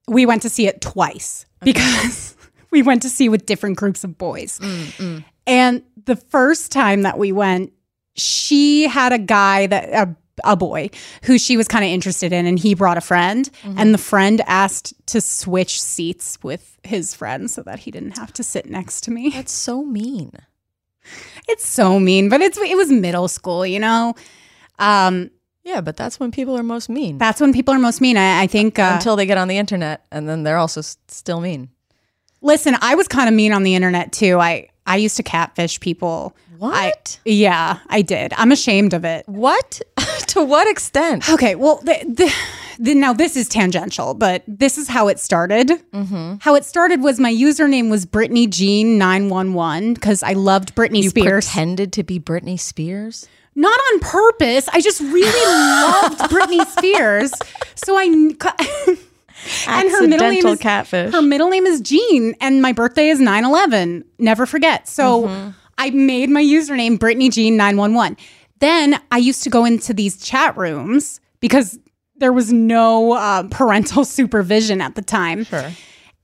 [0.08, 2.36] We went to see it twice because
[2.72, 4.60] we went to see with different groups of boys.
[4.60, 7.72] Mm, And the first time that we went,
[8.16, 10.90] she had a guy that a, a boy
[11.24, 13.78] who she was kind of interested in, and he brought a friend, Mm-hmm.
[13.80, 18.34] and the friend asked to switch seats with his friend so that he didn't have
[18.34, 19.30] to sit next to me.
[19.30, 20.32] That's so mean.
[21.48, 24.16] It's so mean, but it's it was middle school, you know.
[24.80, 25.30] Um,
[25.64, 27.18] Yeah, but that's when people are most mean.
[27.18, 28.18] That's when people are most mean.
[28.18, 28.80] I, I think.
[28.80, 31.70] Uh, Until they get on the internet, and then they're also s- still mean.
[32.42, 34.40] listen, I was kind of mean on the internet too.
[34.40, 36.36] I I used to catfish people.
[36.54, 37.20] I- What?
[37.26, 38.34] yeah, I did.
[38.38, 39.28] I'm ashamed of it.
[39.28, 39.82] What?
[40.28, 41.30] to what extent?
[41.30, 42.34] Okay, well, the, the,
[42.80, 45.72] the, now this is tangential, but this is how it started.
[46.42, 50.76] How it started was my username was Brittany Jean nine one one because I loved
[50.76, 51.46] Britney You Spears.
[51.48, 53.28] pretended to be Britney Spears?
[53.56, 54.68] Not on purpose.
[54.70, 57.32] I just really loved Britney Spears.
[57.76, 58.04] So I
[59.68, 61.12] and her middle name is catfish.
[61.14, 64.06] Her middle name is Jean, and my birthday is 9-11.
[64.20, 64.88] Never forget.
[64.88, 65.50] So Mm-hmm.
[65.78, 68.18] I made my username Britney Jean nine one one.
[68.60, 71.78] Then I used to go into these chat rooms because
[72.16, 75.46] there was no uh, parental supervision at the time.
[75.46, 75.72] Sure.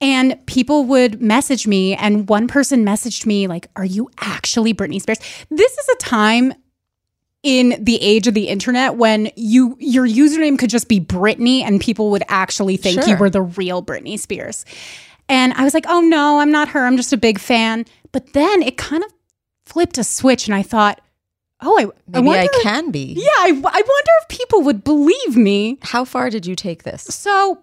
[0.02, 5.02] And people would message me, and one person messaged me, like, Are you actually Britney
[5.02, 5.20] Spears?
[5.50, 6.54] This is a time
[7.44, 11.80] in the age of the internet when you your username could just be Britney and
[11.80, 14.66] people would actually think you were the real Britney Spears.
[15.30, 16.86] And I was like, oh no, I'm not her.
[16.86, 17.86] I'm just a big fan.
[18.12, 19.12] But then it kind of
[19.70, 21.00] flipped a switch and I thought,
[21.62, 21.84] oh, I,
[22.18, 22.50] I Maybe wonder.
[22.54, 23.14] I can be.
[23.18, 25.78] Yeah, I, I wonder if people would believe me.
[25.82, 27.04] How far did you take this?
[27.04, 27.60] So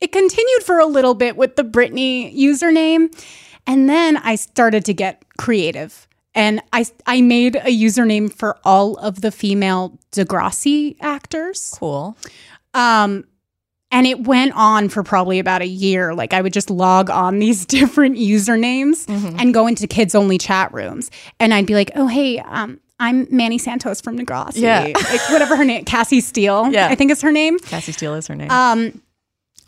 [0.00, 3.12] it continued for a little bit with the Britney username.
[3.66, 6.06] And then I started to get creative.
[6.34, 11.74] And I, I made a username for all of the female Degrassi actors.
[11.78, 12.16] Cool.
[12.74, 13.24] Um,
[13.90, 16.14] and it went on for probably about a year.
[16.14, 20.72] Like I would just log on these different usernames and go into kids only chat
[20.72, 21.10] rooms.
[21.40, 24.56] And I'd be like, oh, hey, um, I'm Manny Santos from Degrassi.
[24.60, 24.80] Yeah.
[24.94, 26.88] like whatever her name, Cassie Steele, Yeah.
[26.88, 27.58] I think is her name.
[27.60, 28.50] Cassie Steele is her name.
[28.50, 29.00] Um,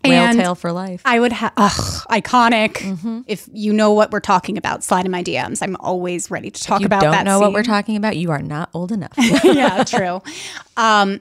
[0.02, 1.02] Whale and tail for life.
[1.04, 1.70] I would have, ugh,
[2.10, 2.72] iconic.
[2.72, 3.20] Mm-hmm.
[3.26, 5.62] If you know what we're talking about, slide in my DMs.
[5.62, 7.24] I'm always ready to talk you about don't that.
[7.26, 8.16] know what we're talking about.
[8.16, 9.12] You are not old enough.
[9.44, 10.22] yeah, true.
[10.76, 11.20] Um,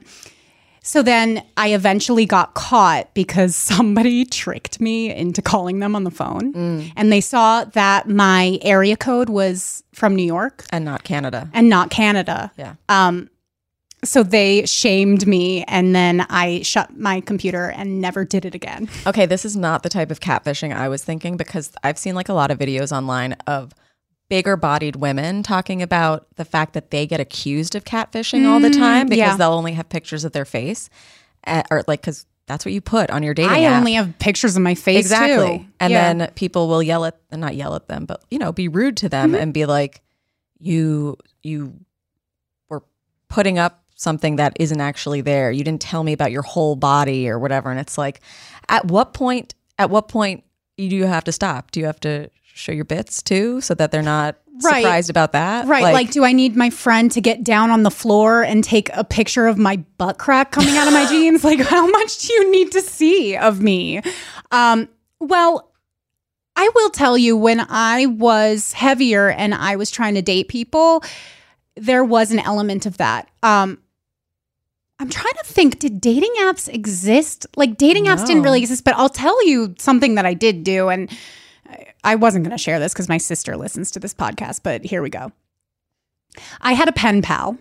[0.82, 6.10] so then I eventually got caught because somebody tricked me into calling them on the
[6.10, 6.52] phone.
[6.52, 6.92] Mm.
[6.96, 11.48] And they saw that my area code was from New York and not Canada.
[11.52, 12.52] and not Canada.
[12.56, 12.74] Yeah.
[12.88, 13.28] Um,
[14.02, 18.88] so they shamed me and then I shut my computer and never did it again.
[19.06, 22.30] Okay, this is not the type of catfishing I was thinking because I've seen like
[22.30, 23.74] a lot of videos online of
[24.30, 28.70] bigger bodied women talking about the fact that they get accused of catfishing all the
[28.70, 29.36] time because yeah.
[29.36, 30.88] they'll only have pictures of their face
[31.46, 33.78] uh, or like because that's what you put on your dating I app.
[33.80, 35.64] only have pictures of my face exactly too.
[35.80, 36.12] and Yeah.
[36.14, 39.08] then people will yell at not yell at them but you know be rude to
[39.08, 39.42] them Mm-hmm.
[39.42, 40.00] and be like
[40.58, 41.74] you you
[42.68, 42.82] were
[43.28, 47.28] putting up something that isn't actually there you didn't tell me about your whole body
[47.28, 48.20] or whatever and it's like
[48.68, 50.44] at what point at what point
[50.78, 53.90] do you have to stop do you have to show your bits too so that
[53.90, 54.82] they're not Right.
[54.82, 55.92] surprised about that Right.
[55.94, 59.04] Like, do I need my friend to get down on the floor and take a
[59.04, 61.42] picture of my butt crack coming out of my jeans?
[61.44, 64.02] Like, how much do you need to see of me?
[64.50, 65.70] Um, well,
[66.56, 71.02] I will tell you when I was heavier and I was trying to date people,
[71.76, 73.30] there was an element of that.
[73.42, 73.78] Um,
[74.98, 77.46] I'm trying to think, did dating apps exist?
[77.56, 80.90] Like, dating apps didn't really exist, but I'll tell you something that I did do.
[80.90, 81.08] And
[82.04, 85.02] I wasn't going to share this because my sister listens to this podcast, but here
[85.02, 85.32] we go.
[86.60, 87.58] I had a pen pal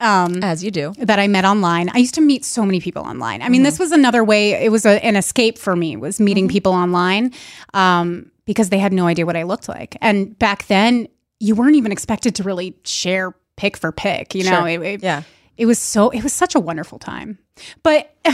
[0.00, 1.88] um, as you do that I met online.
[1.90, 3.42] I used to meet so many people online.
[3.42, 4.52] I mean, this was another way.
[4.52, 5.96] It was a, an escape for me.
[5.96, 7.32] Was meeting people online
[7.74, 9.96] um, because they had no idea what I looked like.
[10.00, 11.08] And back then,
[11.40, 14.34] you weren't even expected to really share pick for pick.
[14.34, 14.68] You know, Sure.
[14.68, 15.22] it, it- yeah
[15.58, 17.38] it was so it was such a wonderful time
[17.82, 18.32] but but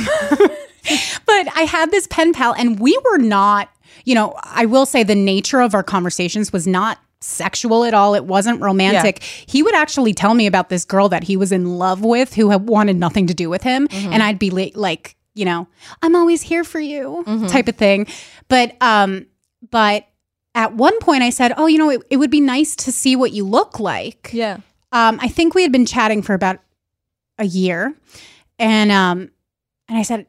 [1.57, 3.69] i had this pen pal and we were not
[4.05, 8.16] you know i will say the nature of our conversations was not sexual at all.
[8.16, 9.22] It wasn't romantic.
[9.22, 12.50] He would actually tell me about this girl that he was in love with who
[12.50, 13.87] had wanted nothing to do with him.
[13.92, 15.68] And i'd be li- like you know
[16.02, 18.09] i'm always here for you type of thing.
[18.48, 19.26] But um
[19.70, 20.09] but
[20.57, 23.14] at one point i said oh you know it, it would be nice to see
[23.14, 24.31] what you look like.
[24.33, 24.59] Yeah.
[24.90, 26.59] Um, I think we had been chatting for about
[27.38, 27.94] a year,
[28.59, 29.31] and um,
[29.88, 30.26] and I said,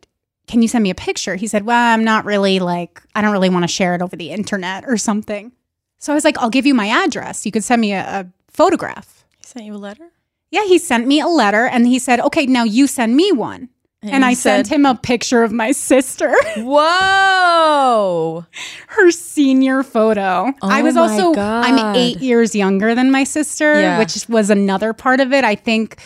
[0.47, 3.31] "Can you send me a picture?" He said, "Well, I'm not really like I don't
[3.31, 5.51] really want to share it over the internet or something."
[5.99, 7.45] So I was like, "I'll give you my address.
[7.45, 10.09] You could send me a, a photograph." he sent you a letter
[10.51, 13.69] Yeah, he sent me a letter, and he said, "Okay, now you send me one."
[14.05, 18.45] And, you I sent him a picture of my sister, whoa
[18.87, 20.53] her senior photo.
[20.61, 21.65] I Oh was my also God.
[21.65, 23.99] I'm eight years younger than my sister, Yeah.
[23.99, 25.43] which was another part of it.
[25.43, 25.97] I think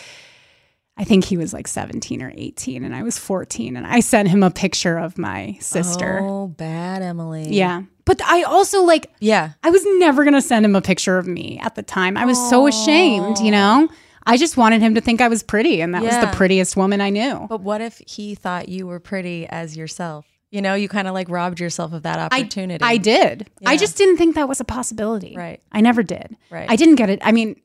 [0.98, 4.28] I think he was like 17 or 18 and I was 14 and I sent
[4.28, 6.18] him a picture of my sister.
[6.20, 7.82] oh bad emily Yeah.
[8.04, 11.26] But I also like yeah I was never going to send him a picture of
[11.26, 12.16] me at the time.
[12.16, 13.88] I was so ashamed, you know?
[14.26, 17.00] I just wanted him to think I was pretty, and that was the prettiest woman
[17.00, 17.46] I knew.
[17.48, 20.26] But what if he thought you were pretty as yourself?
[20.50, 22.84] You know, you kind of like robbed yourself of that opportunity.
[22.84, 23.48] I did.
[23.64, 25.34] I just didn't think that was a possibility.
[25.34, 25.62] Right.
[25.72, 26.36] I never did.
[26.50, 26.70] Right.
[26.70, 27.20] I didn't get it.
[27.22, 27.58] I mean,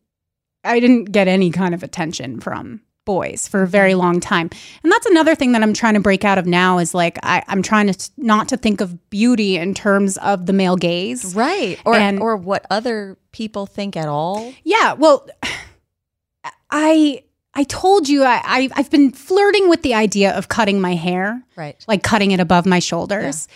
[0.63, 4.49] I didn't get any kind of attention from boys for a very long time.
[4.83, 7.43] And that's another thing that I'm trying to break out of now is like I,
[7.47, 11.35] I'm trying to not to think of beauty in terms of the male gaze.
[11.35, 11.79] right.
[11.85, 14.53] Or And- or what other people think at all.
[14.63, 14.93] Yeah.
[14.93, 15.27] Well,
[16.71, 17.23] I
[17.53, 21.43] I told you I, I I've been flirting with the idea of cutting my hair.
[21.55, 21.83] Right.
[21.87, 23.47] like cutting it above my shoulders.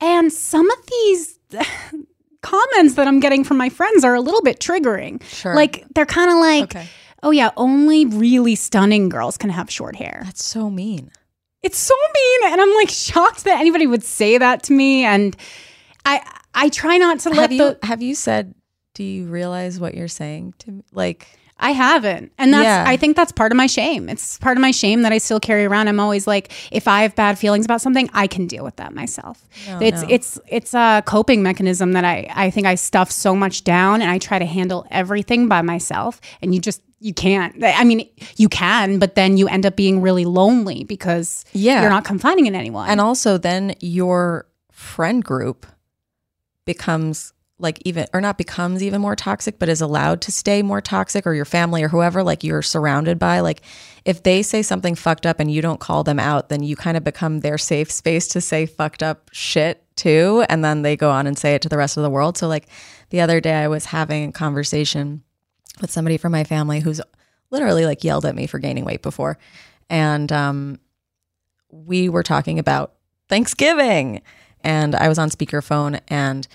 [0.00, 1.38] And some of these
[2.42, 5.22] comments that I'm getting from my friends are a little bit triggering.
[5.24, 5.54] Sure.
[5.54, 6.88] Like they're kind of like, Okay.
[7.24, 10.22] Oh yeah, only really stunning girls can have short hair.
[10.24, 11.10] That's so mean.
[11.62, 15.04] It's so mean, and I'm like shocked that anybody would say that to me.
[15.04, 15.36] And
[16.04, 16.20] I
[16.54, 18.54] I try not to let Have you the have you said
[18.92, 20.84] do you realize what you're saying to me?
[20.92, 21.26] Like
[21.56, 22.32] I haven't.
[22.36, 22.84] And that's Yeah.
[22.86, 24.08] I think that's part of my shame.
[24.08, 25.88] It's part of my shame that I still carry around.
[25.88, 28.92] I'm always like if I have bad feelings about something, I can deal with that
[28.92, 29.46] myself.
[29.68, 30.08] No, it's no.
[30.10, 34.10] it's it's a coping mechanism that I I think I stuff so much down and
[34.10, 37.62] I try to handle everything by myself and you just you can't.
[37.62, 41.82] I mean, you can, but then you end up being really lonely because Yeah.
[41.82, 42.88] you're not confiding in anyone.
[42.88, 45.66] and also then your friend group
[46.64, 50.80] becomes like even or not becomes even more toxic but is allowed to stay more
[50.80, 53.62] toxic or your family or whoever like you're surrounded by like
[54.04, 56.96] if they say something fucked up and you don't call them out then you kind
[56.96, 61.10] of become their safe space to say fucked up shit too and then they go
[61.10, 62.66] on and say it to the rest of the world so like
[63.10, 65.22] the other day I was having a conversation
[65.80, 67.00] with somebody from my family who's
[67.50, 69.38] literally like yelled at me for gaining weight before
[69.88, 70.80] and um
[71.70, 72.94] we were talking about
[73.28, 74.22] Thanksgiving.
[74.62, 76.46] And I was on speakerphone, and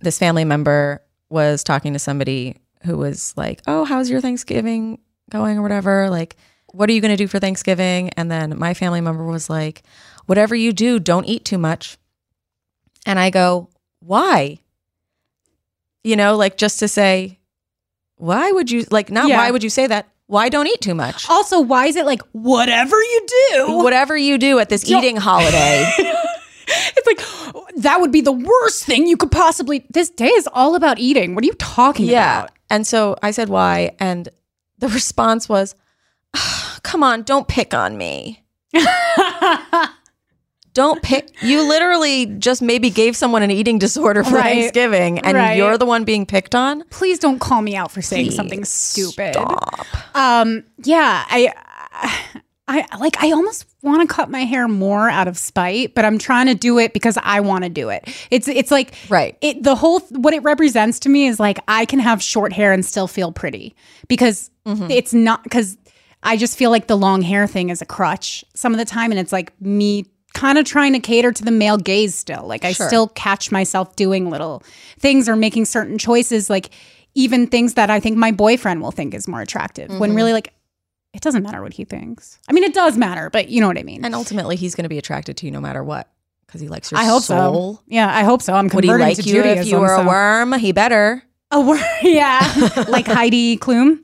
[0.00, 4.98] this family member was talking to somebody who was like, Oh, how's your Thanksgiving
[5.30, 6.08] going or whatever?
[6.10, 6.36] Like,
[6.72, 8.10] what are you going to do for Thanksgiving?
[8.10, 9.82] And then my family member was like,
[10.26, 11.98] Whatever you do, don't eat too much.
[13.06, 13.68] And I go,
[14.00, 14.60] Why?
[16.04, 17.38] You know, like just to say,
[18.16, 19.38] Why would you, like, not Yeah.
[19.38, 20.08] why would you say that?
[20.26, 21.28] Why don't eat too much?
[21.30, 23.78] also, why is it like whatever you do?
[23.78, 25.90] Whatever you do at this eating holiday.
[26.70, 29.86] It's like that would be the worst thing you could possibly.
[29.90, 31.34] This day is all about eating.
[31.34, 32.38] What are you talking Yeah.
[32.40, 32.50] about?
[32.70, 33.92] And so I said, why?
[33.98, 34.28] And
[34.78, 35.74] the response was,
[36.36, 38.44] "Ah, come on, don't pick on me.
[40.74, 41.30] don't pick.
[41.42, 44.44] You literally just maybe gave someone an eating disorder for Right.
[44.60, 45.56] Thanksgiving and Right.
[45.56, 46.84] you're the one being picked on.
[46.90, 49.34] Please don't call me out for saying Please something stupid.
[49.34, 49.86] Stop.
[50.14, 51.52] Um, yeah, I,
[52.68, 53.22] I like.
[53.22, 56.54] I almost want to cut my hair more out of spite, but I'm trying to
[56.54, 58.06] do it because I want to do it.
[58.30, 59.36] It's it's like Right.
[59.40, 62.72] It the whole what it represents to me is like I can have short hair
[62.72, 63.74] and still feel pretty
[64.08, 64.90] because Mm-hmm.
[64.90, 65.78] it's not because
[66.22, 69.10] I just feel like the long hair thing is a crutch some of the time,
[69.12, 70.04] and it's like me
[70.34, 72.46] kind of trying to cater to the male gaze still.
[72.46, 72.86] Like I Sure.
[72.86, 74.62] still catch myself doing little
[74.98, 76.68] things or making certain choices, like
[77.14, 79.88] even things that I think my boyfriend will think is more attractive.
[79.88, 79.98] Mm-hmm.
[80.00, 80.52] When really, like,
[81.14, 82.38] it doesn't matter what he thinks.
[82.48, 84.04] I mean, it does matter, but you know what I mean.
[84.04, 86.08] And ultimately, he's going to be attracted to you no matter what
[86.46, 87.74] because he likes your I hope soul.
[87.76, 87.82] so.
[87.86, 88.54] Yeah, I hope so.
[88.54, 89.62] I'm Would he converting like to you Judaism.
[89.62, 90.52] if you were so- a worm?
[90.54, 91.22] He better.
[91.50, 92.40] A worm, yeah,
[92.88, 94.00] like Heidi Klum.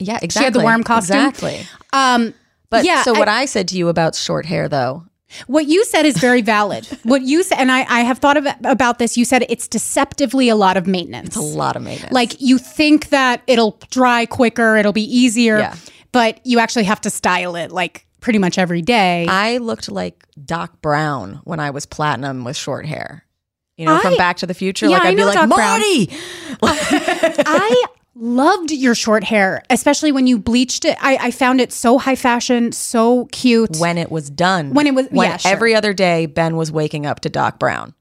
[0.00, 0.28] Yeah, exactly.
[0.40, 1.16] She had the worm costume?
[1.28, 1.60] Exactly.
[1.92, 2.34] Um,
[2.70, 5.04] But yeah, so what I- I said to you about short hair, though,
[5.46, 6.86] What you said is very valid.
[7.04, 9.16] what you said, and I, I have thought of, about this.
[9.16, 11.28] You said it's deceptively a lot of maintenance.
[11.28, 12.12] it's a lot of maintenance.
[12.12, 15.76] Like you think that it'll dry quicker, it'll be easier, Yeah.
[16.12, 19.26] But you actually have to style it like pretty much every day.
[19.28, 23.24] I looked like Doc Brown when I was platinum with short hair.
[23.76, 24.86] You know, I- from Back to the Future.
[24.86, 25.48] Yeah, like I I'd be like, Doc.
[25.48, 26.10] Marty.
[26.62, 27.84] I
[28.14, 30.96] loved your short hair, especially when you bleached it.
[31.00, 33.76] I, I found it so high fashion, so cute.
[33.78, 34.74] when it was done.
[34.74, 35.50] When it was- when yeah, sure.
[35.50, 37.94] every other day Ben was waking up to Doc Brown.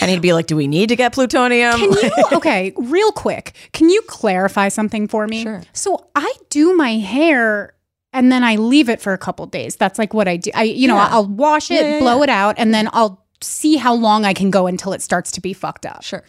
[0.00, 1.72] And he'd be like, Do we need to get plutonium?
[1.78, 5.42] Can you okay, real quick, can you clarify something for me?
[5.42, 5.62] Sure.
[5.72, 7.74] So I do my hair
[8.12, 9.76] and then I leave it for a couple days.
[9.76, 10.50] That's like what I do.
[10.54, 11.08] I you know, Yeah.
[11.10, 14.32] I'll wash it, Yeah, yeah, blow it out, and then I'll see how long I
[14.34, 16.02] can go until it starts to be fucked up.
[16.02, 16.24] Sure.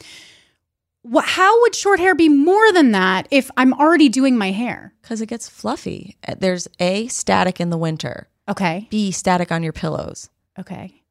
[1.04, 4.94] Wha- How would short hair be more than that if I'm already doing my hair?
[5.02, 6.18] Because it gets fluffy.
[6.28, 8.28] Uh, There's A, static in the winter.
[8.48, 8.88] Okay.
[8.90, 10.30] B, static on your pillows.
[10.60, 11.02] Okay.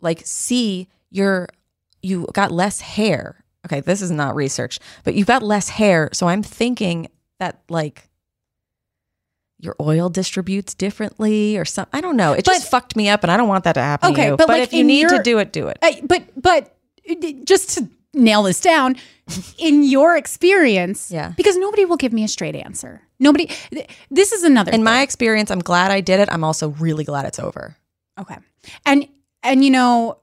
[0.00, 1.48] Like C, you're
[2.02, 3.44] you got less hair.
[3.66, 6.08] Okay, this is not research, but you've got less hair.
[6.12, 8.08] So I'm thinking that like
[9.60, 11.90] your oil distributes differently or something.
[11.92, 12.32] I don't know.
[12.32, 14.36] It just fucked me up and I don't want that to happen Okay, to you.
[14.36, 15.78] but, But, like, if you need your- to do it, do it.
[15.82, 16.74] I, but but
[17.44, 18.96] just to nail this down.
[19.58, 21.32] In your experience, Yeah.
[21.36, 23.02] because nobody will give me a straight answer.
[23.20, 23.44] Nobody.
[23.70, 24.70] th- This is another.
[24.70, 24.84] In thing.
[24.84, 26.30] my experience, I'm glad I did it.
[26.32, 27.76] I'm also really glad it's over
[28.18, 28.36] okay,
[28.86, 29.06] and
[29.42, 30.16] and you know,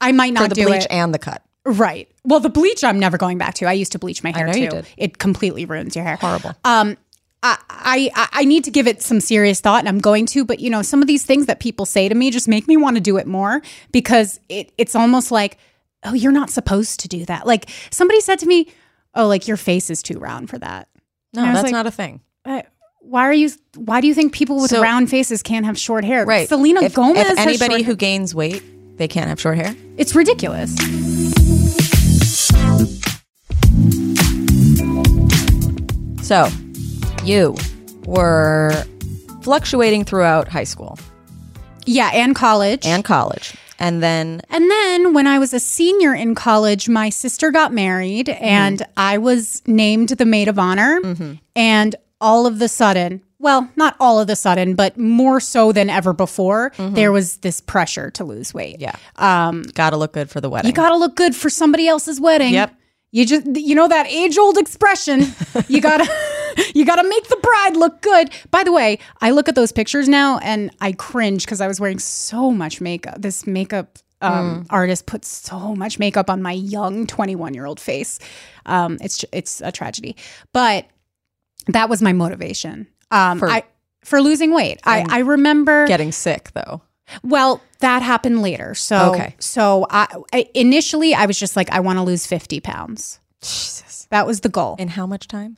[0.00, 0.90] I might not for the do bleach it.
[0.92, 1.42] and the cut.
[1.64, 2.08] Right.
[2.24, 3.66] Well, the bleach I'm never going back to.
[3.66, 4.60] I used to bleach my hair know too.
[4.60, 4.86] you did.
[4.96, 6.16] It completely ruins your hair.
[6.16, 6.54] Horrible.
[6.64, 6.96] Um,
[7.42, 10.44] I, I I need to give it some serious thought, and I'm going to.
[10.44, 12.76] But you know, some of these things that people say to me just make me
[12.76, 15.58] want to do it more because it it's almost like,
[16.04, 17.46] oh, you're not supposed to do that.
[17.46, 18.68] Like somebody said to me,
[19.14, 20.88] oh, like your face is too round for that.
[21.34, 22.20] No, And I was that's like, not a thing.
[22.44, 22.62] uh,
[23.00, 23.50] why are you?
[23.76, 26.24] Why do you think people with So- round faces can't have short hair?
[26.24, 26.48] Right.
[26.48, 27.24] Selena if, Gomez.
[27.30, 28.62] If anybody who gains weight,
[28.98, 29.74] they can't have short hair.
[29.96, 30.74] it's ridiculous.
[36.22, 36.48] So,
[37.24, 37.56] you
[38.04, 38.84] were
[39.42, 40.98] fluctuating throughout high school
[41.86, 42.84] Yeah, and college.
[42.84, 43.54] and college.
[43.78, 48.28] And then And then when I was a senior in college, my sister got married
[48.28, 48.92] and mm-hmm.
[48.96, 51.00] I was named the maid of honor.
[51.00, 51.34] Mm-hmm.
[51.56, 55.88] And all of the sudden, well, not all of the sudden, but more so than
[55.90, 58.80] ever before, there was this pressure to lose weight.
[58.80, 60.68] yeah, um, gotta look good for the wedding.
[60.68, 62.52] You got to look good for somebody else's wedding.
[62.54, 62.74] Yep.
[63.10, 65.22] You just you know that age old expression.
[65.68, 66.10] You got to
[66.74, 68.30] you got to make the bride look good.
[68.50, 71.80] By the way, I look at those pictures now and I cringe cuz I was
[71.80, 73.20] wearing so much makeup.
[73.20, 78.18] This makeup um, artist put so much makeup on my young 21-year-old face.
[78.66, 80.16] Um, it's it's a tragedy.
[80.52, 80.86] But
[81.68, 82.88] that was my motivation.
[83.10, 83.64] Um, For- I
[84.04, 84.80] for losing weight.
[84.84, 86.82] I I remember getting sick though.
[87.22, 88.74] well, that happened later.
[88.74, 89.34] So, Okay.
[89.38, 93.20] so I, I initially I was just like, I want to lose fifty pounds.
[93.40, 94.06] Jesus.
[94.10, 94.76] That was the goal.
[94.78, 95.56] In how much time?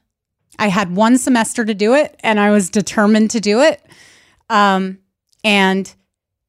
[0.58, 3.80] I had one semester to do it, and I was determined to do it.
[4.50, 4.98] Um,
[5.44, 5.92] and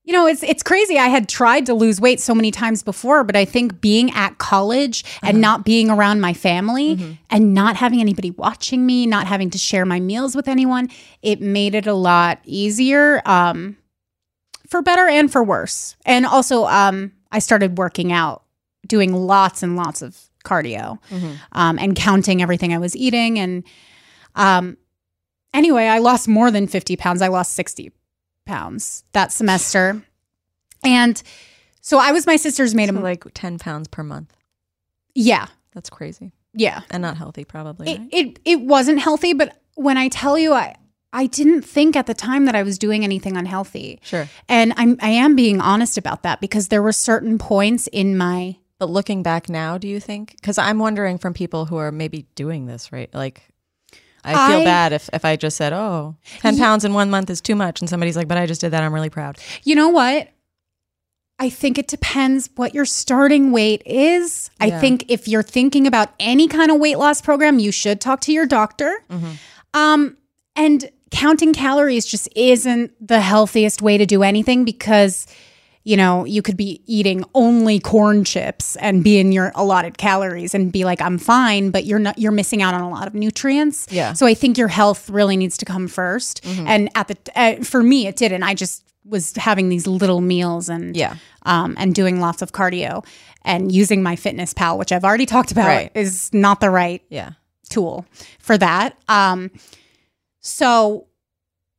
[0.03, 0.97] you know, it's it's crazy.
[0.97, 4.37] I had tried to lose weight so many times before, but I think being at
[4.39, 6.93] college and not being around my family
[7.29, 10.89] and not having anybody watching me, not having to share my meals with anyone,
[11.21, 13.21] it made it a lot easier.
[13.25, 13.77] Um,
[14.67, 15.97] for better and for worse.
[16.05, 18.43] And also, um, I started working out,
[18.87, 20.97] doing lots and lots of cardio,
[21.51, 23.37] um, and counting everything I was eating.
[23.37, 23.63] And
[24.35, 24.77] um,
[25.53, 27.21] anyway, I lost more than 50 pounds.
[27.21, 27.91] I lost 60
[28.45, 30.03] pounds that semester.
[30.83, 31.21] And
[31.81, 34.33] so I was my sister's maid So like ten pounds per month.
[35.15, 35.47] Yeah.
[35.73, 36.81] That's crazy Yeah.
[36.89, 37.89] and not healthy, probably.
[37.91, 38.09] It, right?
[38.11, 40.75] it it wasn't healthy, but when I tell you I
[41.13, 43.99] I didn't think at the time that I was doing anything unhealthy.
[44.01, 44.27] Sure.
[44.47, 48.57] And I'm I am being honest about that because there were certain points in my
[48.79, 50.31] But looking back now, do you think?
[50.41, 53.13] Because I'm wondering from people who are maybe doing this, right?
[53.13, 53.43] Like,
[54.23, 57.29] I feel I- bad if, if I just said, oh, 10 pounds in one month
[57.29, 57.81] is too much.
[57.81, 58.83] And somebody's like, but I just did that.
[58.83, 59.37] I'm really proud.
[59.63, 60.29] You know what?
[61.39, 64.51] I think it depends what your starting weight is.
[64.59, 68.21] I think if you're thinking about any kind of weight loss program, you should talk
[68.21, 68.95] to your doctor.
[69.09, 69.31] Mm-hmm.
[69.73, 70.17] Um,
[70.55, 75.25] and counting calories just isn't the healthiest way to do anything because
[75.83, 80.53] you know you could be eating only corn chips and be in your allotted calories
[80.53, 83.13] and be like i'm fine but you're not you're missing out on a lot of
[83.13, 84.07] nutrients Yeah.
[84.09, 84.15] Mm-hmm.
[84.15, 87.81] so i think your health really needs to come 1st and at the uh, for
[87.81, 91.15] me it didn't i just was having these little meals and Yeah.
[91.43, 93.03] um, and doing lots of cardio
[93.43, 95.91] and using MyFitnessPal which i've already talked about Right.
[95.95, 97.31] is not the right Yeah.
[97.69, 98.05] tool
[98.39, 98.95] for that.
[99.09, 99.49] Um,
[100.39, 101.07] so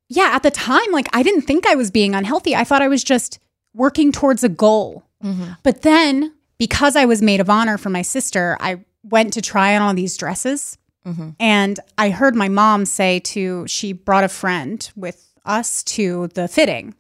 [0.09, 2.55] yeah, at the time, like I didn't think I was being unhealthy.
[2.55, 3.38] I thought I was just
[3.74, 5.04] working towards a goal.
[5.22, 5.52] Mm-hmm.
[5.62, 9.74] But then because I was maid of honor for my sister, I went to try
[9.74, 10.78] on all these dresses.
[11.06, 11.30] Mm-hmm.
[11.40, 16.46] And I heard my mom say to, she brought a friend with us to the
[16.46, 16.94] fitting.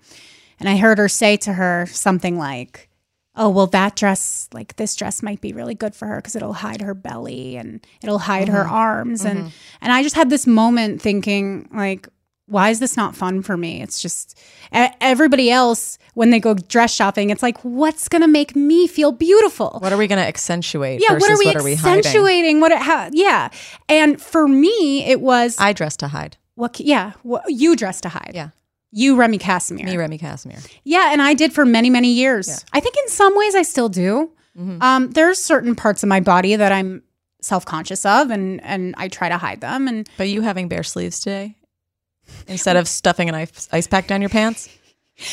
[0.58, 2.88] And I heard her say to her something like,
[3.34, 6.52] oh well that dress like this dress might be really good for her because it'll
[6.52, 8.74] hide her belly and it'll hide her mm-hmm.
[8.74, 9.50] arms and
[9.80, 12.08] and i just had this moment thinking like
[12.52, 14.38] why is this not fun for me it's just
[15.00, 19.78] everybody else when they go dress shopping it's like what's gonna make me feel beautiful
[19.80, 21.00] What are we going to accentuate?
[21.02, 21.72] yeah what are we hiding?
[21.98, 23.48] accentuating what how yeah
[23.88, 26.36] and for me it was I dress to hide.
[26.54, 28.50] what yeah what, you dress to hide Yeah.
[28.92, 30.60] you Remy Kassimir Me, Remy Kassimir.
[30.84, 32.64] yeah, and I did for many, many years.
[32.72, 34.30] I think in some ways I still do.
[34.58, 34.82] Mm-hmm.
[34.82, 37.02] Um, there's certain parts of my body that I'm
[37.40, 39.88] self conscious of, and and I try to hide them.
[39.88, 41.56] And But you having bare sleeves today
[42.46, 44.68] instead of stuffing an ice, ice pack down your pants?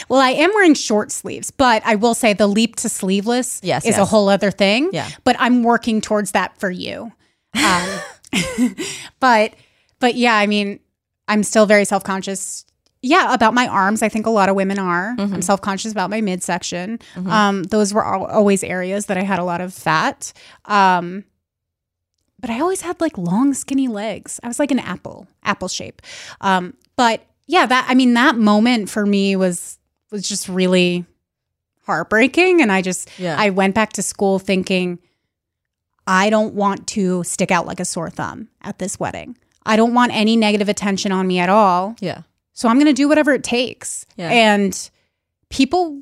[0.09, 3.85] well, I am wearing short sleeves, but I will say the leap to sleeveless Yes,
[3.85, 4.89] is a whole other thing.
[4.91, 5.09] Yeah.
[5.23, 7.11] but I'm working towards that for you.
[7.55, 7.89] Um,
[9.19, 9.53] but
[9.99, 10.79] but yeah, I mean,
[11.27, 12.65] I'm still very self conscious
[13.01, 14.01] yeah, about my arms.
[14.01, 15.15] I think a lot of women are.
[15.17, 16.99] I'm self conscious about my midsection.
[17.15, 20.33] Um, those were al- always areas that I had a lot of fat.
[20.65, 21.23] Um,
[22.41, 24.39] but I always had like long, skinny legs.
[24.43, 26.01] I was like an apple, apple shape.
[26.41, 29.79] Um, but yeah, that I mean, that moment for me was
[30.11, 31.05] was just really
[31.85, 32.61] heartbreaking.
[32.61, 33.37] And I just Yeah.
[33.39, 34.99] I went back to school thinking,
[36.05, 39.37] I don't want to stick out like a sore thumb at this wedding.
[39.65, 41.95] I don't want any negative attention on me at all.
[42.01, 42.23] Yeah.
[42.51, 44.05] So I'm going to do whatever it takes.
[44.17, 44.29] Yeah.
[44.29, 44.89] And
[45.47, 46.01] people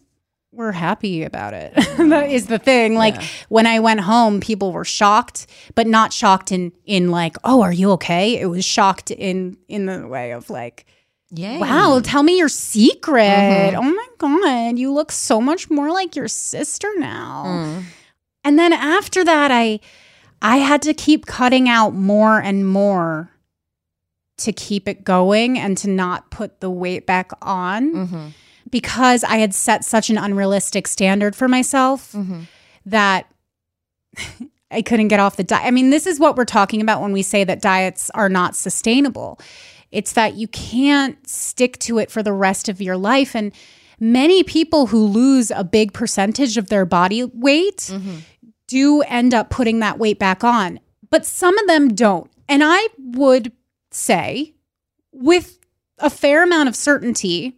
[0.57, 1.73] were happy about it.
[1.97, 2.95] that is the thing.
[2.95, 7.61] Like when I went home, people were shocked, but not shocked in in like, "Oh,
[7.61, 10.85] are you okay?" It was shocked in in the way of like,
[11.31, 11.59] Yeah.
[11.59, 13.77] "Wow, tell me your secret." Mm-hmm.
[13.77, 17.43] Oh my god, you look so much more like your sister now.
[17.45, 17.83] Mm.
[18.43, 19.79] And then after that, I
[20.41, 23.29] I had to keep cutting out more and more
[24.37, 28.27] to keep it going and to not put the weight back on Mm-hmm.
[28.69, 32.41] Because I had set such an unrealistic standard for myself Mm-hmm.
[32.87, 33.31] that
[34.71, 35.65] I couldn't get off the diet.
[35.65, 38.55] I mean, this is what we're talking about when we say that diets are not
[38.55, 39.39] sustainable.
[39.91, 43.33] It's that you can't stick to it for the rest of your life.
[43.35, 43.53] And
[43.99, 47.89] many people who lose a big percentage of their body weight
[48.67, 52.29] do end up putting that weight back on, but some of them don't.
[52.49, 53.53] And I would
[53.91, 54.53] say,
[55.13, 55.57] with
[55.99, 57.57] a fair amount of certainty,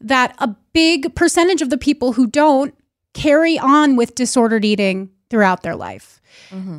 [0.00, 2.74] that a big percentage of the people who don't
[3.14, 6.20] carry on with disordered eating throughout their life.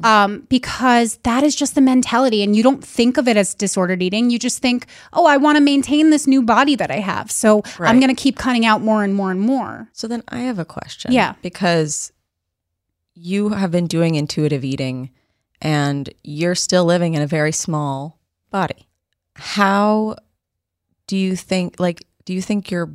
[0.04, 4.02] Um, because that is just the mentality, and you don't think of it as disordered
[4.02, 4.30] eating.
[4.32, 7.30] You just think, oh, I want to maintain this new body that I have.
[7.30, 9.90] So I'm going to keep cutting out more and more and more.
[9.94, 11.12] So then I have a question.
[11.12, 11.36] Yeah.
[11.44, 12.12] Because
[13.14, 15.12] you have been doing intuitive eating
[15.62, 18.18] and you're still living in a very small
[18.50, 18.88] body.
[19.36, 20.16] How
[21.08, 22.94] do you think like do you think your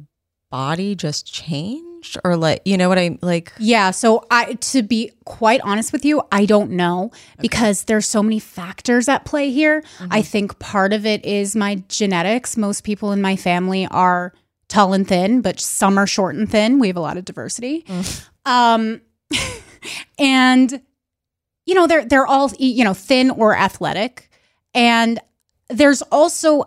[0.54, 5.10] body just changed or like you know what I like Yeah, so I to be
[5.24, 9.82] quite honest with you, I don't know because there's so many factors at play here.
[10.12, 12.56] I think part of it is my genetics.
[12.56, 14.32] Most people in my family are
[14.68, 16.78] tall and thin, but some are short and thin.
[16.78, 17.84] We have a lot of diversity.
[18.46, 19.00] Um
[20.20, 20.80] and
[21.66, 24.30] you know, they're they're all you know, thin or athletic.
[24.72, 25.18] And
[25.68, 26.62] there's also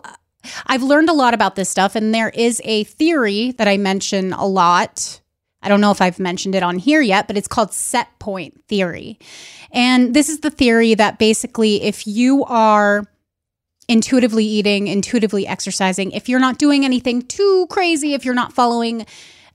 [0.65, 4.33] I've learned a lot about this stuff, and there is a theory that I mention
[4.33, 5.21] a lot.
[5.61, 8.63] I don't know if I've mentioned it on here yet, but it's called set point
[8.67, 9.19] theory.
[9.71, 13.05] And this is the theory that basically, if you are
[13.87, 19.05] intuitively eating, intuitively exercising, if you're not doing anything too crazy, if you're not following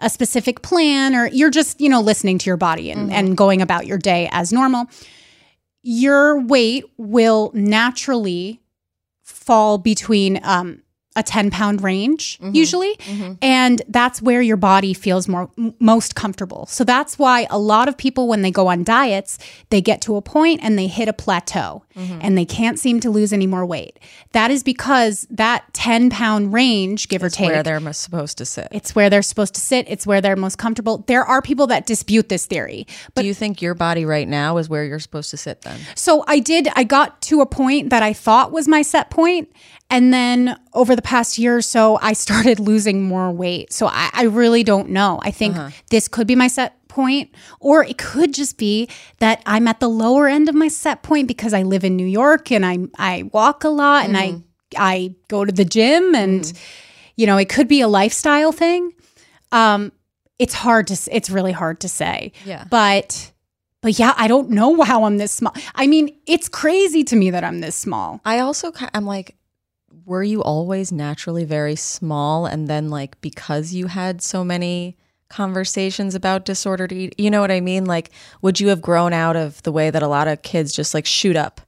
[0.00, 3.12] a specific plan, or you're just, you know, listening to your body and, mm-hmm.
[3.12, 4.86] and going about your day as normal,
[5.82, 8.60] your weight will naturally
[9.22, 10.82] fall between um,
[11.16, 12.54] a 10 pound range mm-hmm.
[12.54, 12.94] usually.
[12.96, 13.32] Mm-hmm.
[13.42, 16.66] And that's where your body feels more m- most comfortable.
[16.66, 19.38] So that's why a lot of people when they go on diets
[19.70, 22.18] they get to a point and they hit a plateau mm-hmm.
[22.22, 23.98] and they can't seem to lose any more weight.
[24.32, 28.68] That is because that 10 pound range give or take where they're supposed to sit?
[28.70, 29.86] it's where they're supposed to sit.
[29.88, 30.98] It's where they're most comfortable.
[31.06, 32.86] There are people that dispute this theory
[33.22, 35.78] do you think your body right now is where you're supposed to sit then?
[35.94, 39.50] So I did, I got to a point that I thought was my set point,
[39.90, 43.72] And then over the past year or so, I started losing more weight.
[43.72, 45.20] So I, I really don't know.
[45.22, 45.70] I think uh-huh.
[45.90, 48.88] this could be my set point, or it could just be
[49.18, 52.06] that I'm at the lower end of my set point because I live in New
[52.06, 54.40] York and I I walk a lot and I mm-hmm.
[54.76, 56.60] I go to the gym and mm.
[57.16, 58.92] you know, it could be a lifestyle thing.
[59.50, 59.92] Um
[60.38, 62.32] it's hard to it's really hard to say.
[62.44, 62.64] Yeah.
[62.70, 63.32] But
[63.80, 65.54] but yeah, I don't know how I'm this small.
[65.74, 68.20] I mean, it's crazy to me that I'm this small.
[68.24, 69.36] I also I'm like,
[70.04, 74.96] were you always naturally very small, and then like because you had so many
[75.28, 77.84] conversations about disordered eat, you know what I mean?
[77.86, 78.10] Like,
[78.42, 81.06] would you have grown out of the way that a lot of kids just like
[81.06, 81.60] shoot up,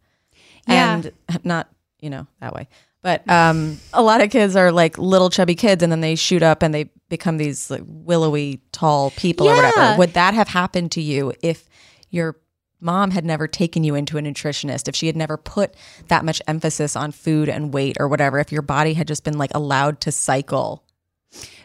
[0.69, 0.95] Yeah.
[0.97, 1.13] and
[1.45, 1.69] not
[2.01, 2.69] you know that way,
[3.03, 6.43] but um, a lot of kids are like little chubby kids, and then they shoot
[6.43, 9.97] up and they become these like willowy tall people or whatever.
[9.99, 11.69] Would that have happened to you if
[12.11, 12.37] your
[12.85, 15.75] mom had never taken you into a nutritionist, if she had never put
[16.09, 19.39] that much emphasis on food and weight or whatever, if your body had just been
[19.39, 20.85] like allowed to cycle.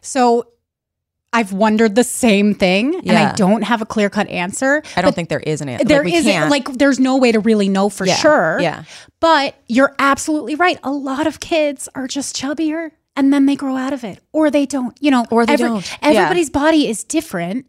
[0.02, 0.48] So
[1.32, 4.82] I've wondered the same thing and I don't have a clear cut answer.
[4.96, 5.86] I don't think there is an answer.
[5.86, 6.32] There like, isn't.
[6.32, 8.58] can't- like there's no way to really know for Yeah, sure.
[8.60, 8.84] yeah.
[9.20, 10.80] But you're absolutely right.
[10.84, 14.50] A lot of kids are just chubbier and then they grow out of it or
[14.50, 15.76] they don't, you know, Or they don't.
[15.86, 15.98] Yeah.
[15.98, 16.06] Mm-hmm.
[16.18, 17.66] Everybody's body is different.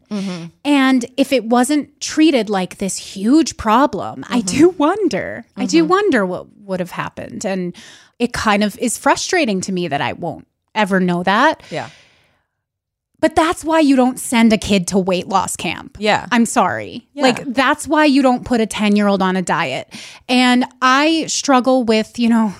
[0.65, 4.57] And if it wasn't treated like this huge problem, I Mm-hmm.
[4.57, 5.45] do wonder.
[5.55, 7.45] I do wonder what would have happened.
[7.45, 7.75] And
[8.17, 11.61] it kind of is frustrating to me that I won't ever know that.
[11.69, 11.89] Yeah.
[13.19, 15.97] But that's why you don't send a kid to weight loss camp.
[15.99, 16.25] Yeah.
[16.31, 17.07] I'm sorry.
[17.13, 17.21] Yeah.
[17.23, 19.93] Like, that's why you don't put a 10 year old on a diet.
[20.27, 22.53] And I struggle with, you know,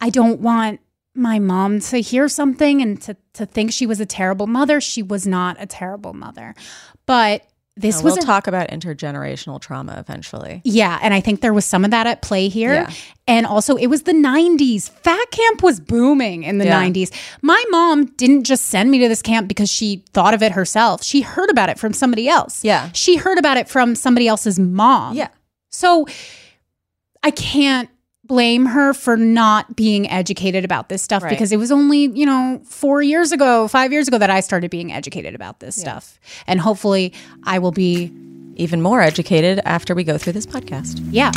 [0.00, 0.80] I don't want
[1.14, 4.80] my mom to hear something and to, to think she was a terrible mother.
[4.80, 6.54] She was not a terrible mother.
[7.06, 7.44] But
[7.76, 10.60] this And was we'll a talk about intergenerational trauma eventually.
[10.64, 12.72] yeah, and I think there was some of that at play here.
[12.74, 12.90] Yeah.
[13.26, 14.88] And also, it was the 90s.
[14.90, 16.80] Fat camp was booming in the Yeah.
[16.80, 17.10] 90s.
[17.42, 21.02] My mom didn't just send me to this camp because she thought of it herself.
[21.02, 22.62] She heard about it from somebody else.
[22.62, 22.90] Yeah.
[22.92, 25.16] She heard about it from somebody else's mom.
[25.16, 25.28] Yeah.
[25.70, 26.06] So
[27.24, 27.88] I can't
[28.26, 31.30] blame her for not being educated about this stuff Right.
[31.30, 34.70] because it was only, you know, 4 years ago, 5 years ago that I started
[34.70, 36.18] being educated about this stuff.
[36.46, 37.12] And hopefully
[37.44, 38.10] I will be
[38.56, 41.00] Even more educated after we go through this podcast.
[41.10, 41.32] yeah.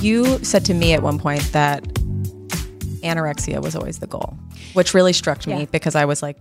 [0.00, 1.82] You said to me at one point that
[3.02, 4.36] anorexia was always the goal,
[4.74, 5.64] which really struck me Yeah.
[5.72, 6.36] because I was like,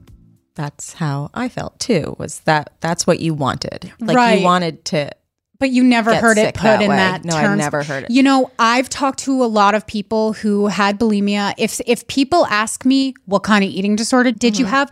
[0.58, 2.16] that's how I felt too.
[2.20, 3.92] Was that that's what you wanted?
[4.02, 4.40] Like Right.
[4.40, 5.12] you wanted to
[5.60, 6.96] But you never heard it put that in way.
[6.98, 7.58] that No, I terms.
[7.60, 8.12] never heard it.
[8.12, 11.54] You know, I've talked to a lot of people who had bulimia.
[11.58, 14.74] If if people ask me what kind of eating disorder did you Mm-hmm.
[14.76, 14.92] have,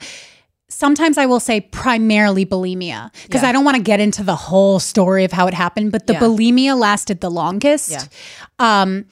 [0.70, 3.50] sometimes I will say primarily bulimia because Yeah.
[3.50, 5.92] I don't want to get into the whole story of how it happened.
[5.92, 6.20] But the Yeah.
[6.22, 7.92] bulimia lasted the longest.
[7.92, 8.02] Yeah.
[8.60, 9.06] Um,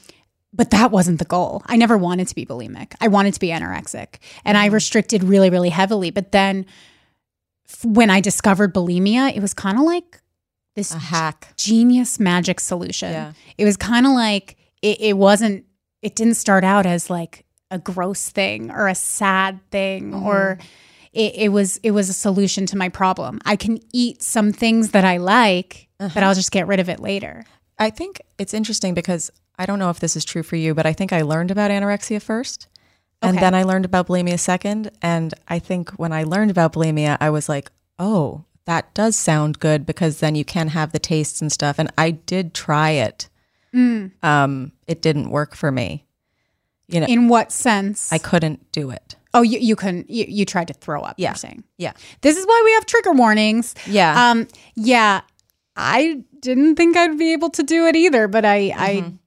[0.54, 1.62] but that wasn't the goal.
[1.66, 2.94] I never wanted to be bulimic.
[3.02, 4.64] I wanted to be anorexic, and Mm-hmm.
[4.64, 6.12] I restricted really, really heavily.
[6.12, 6.66] But then,
[7.68, 10.22] f- when I discovered bulimia, it was kind of like
[10.76, 11.54] this a hack.
[11.58, 13.12] genius magic solution.
[13.12, 13.34] Yeah.
[13.58, 15.66] It was kind of like it, it wasn't.
[16.02, 20.60] It didn't start out as like a gross thing or a sad thing or.
[21.14, 23.40] It, it was it was a solution to my problem.
[23.46, 27.00] I can eat some things that I like, but I'll just get rid of it
[27.00, 27.46] later.
[27.78, 30.86] I think it's interesting because I don't know if this is true for you, but
[30.86, 32.68] I think I learned about anorexia first.
[33.22, 34.92] And then I learned about bulimia second.
[35.02, 39.60] And I think when I learned about bulimia, I was like, oh, that does sound
[39.60, 41.80] good because then you can have the tastes and stuff.
[41.80, 43.30] And I did try it.
[43.74, 46.06] Um, it didn't work for me.
[46.88, 48.12] You know, In what sense?
[48.12, 49.16] I couldn't do it.
[49.34, 50.10] oh, you you couldn't.
[50.10, 51.16] You, you tried to throw up.
[51.18, 51.30] Yeah.
[51.30, 51.94] You're saying Yeah.
[52.22, 53.74] this is why we have trigger warnings.
[53.88, 54.32] Yeah.
[54.32, 54.48] Um.
[54.76, 55.22] Yeah.
[55.76, 59.10] I didn't think I'd be able to do it either, but I I Mm-hmm.
[59.10, 59.18] d-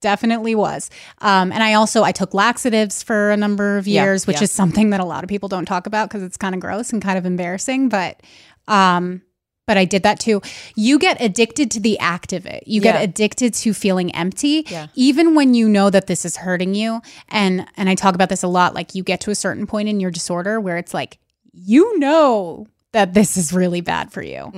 [0.00, 0.90] definitely was.
[1.20, 1.52] Um.
[1.52, 4.44] And I also I took laxatives for a number of Yeah, years, which yeah.
[4.44, 6.92] is something that a lot of people don't talk about because it's kind of gross
[6.92, 7.88] and kind of embarrassing.
[7.88, 8.20] But
[8.68, 9.22] um.
[9.66, 10.42] But I did that too.
[10.74, 12.64] You get addicted to the act of it.
[12.66, 12.92] You Yeah.
[12.94, 14.88] get addicted to feeling empty, Yeah.
[14.96, 17.00] even when you know that this is hurting you.
[17.28, 18.74] And and I talk about this a lot.
[18.74, 21.18] Like you get to a certain point in your disorder where it's like
[21.52, 24.50] you know that this is really bad for you,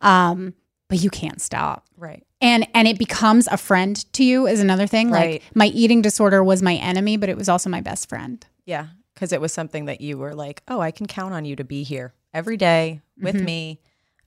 [0.00, 0.54] um,
[0.88, 1.84] but you can't stop.
[1.96, 2.24] right.
[2.40, 5.10] And and it becomes a friend to you is another thing.
[5.10, 5.42] Right.
[5.42, 8.44] Like my eating disorder was my enemy, but it was also my best friend.
[8.66, 8.88] Yeah.
[9.14, 11.64] Because it was something that you were like, oh, I can count on you to
[11.64, 13.80] be here every day with me.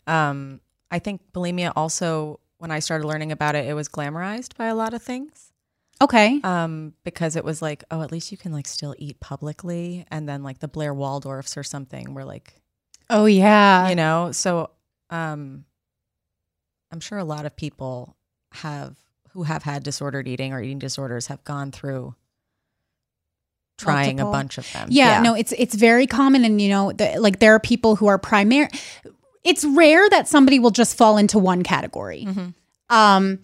[0.07, 4.65] Um, I think bulimia also, when I started learning about it, it was glamorized by
[4.67, 5.51] a lot of things.
[6.01, 6.39] Okay.
[6.43, 10.05] Um, because it was like, oh, at least you can like still eat publicly.
[10.09, 12.53] And then like the Blair Waldorfs or something were like,
[13.09, 13.89] Oh yeah.
[13.89, 14.71] you know, so
[15.09, 15.65] um,
[16.91, 18.15] I'm sure a lot of people
[18.53, 18.95] have
[19.31, 22.15] who have had disordered eating or eating disorders have gone through
[23.77, 24.29] trying Multiple.
[24.29, 24.87] a bunch of them.
[24.91, 28.07] Yeah, no, it's it's very common, and you know, the, like there are people who
[28.07, 28.69] are primary.
[29.43, 32.95] It's rare that somebody will just fall into one category, Mm-hmm.
[32.95, 33.39] um,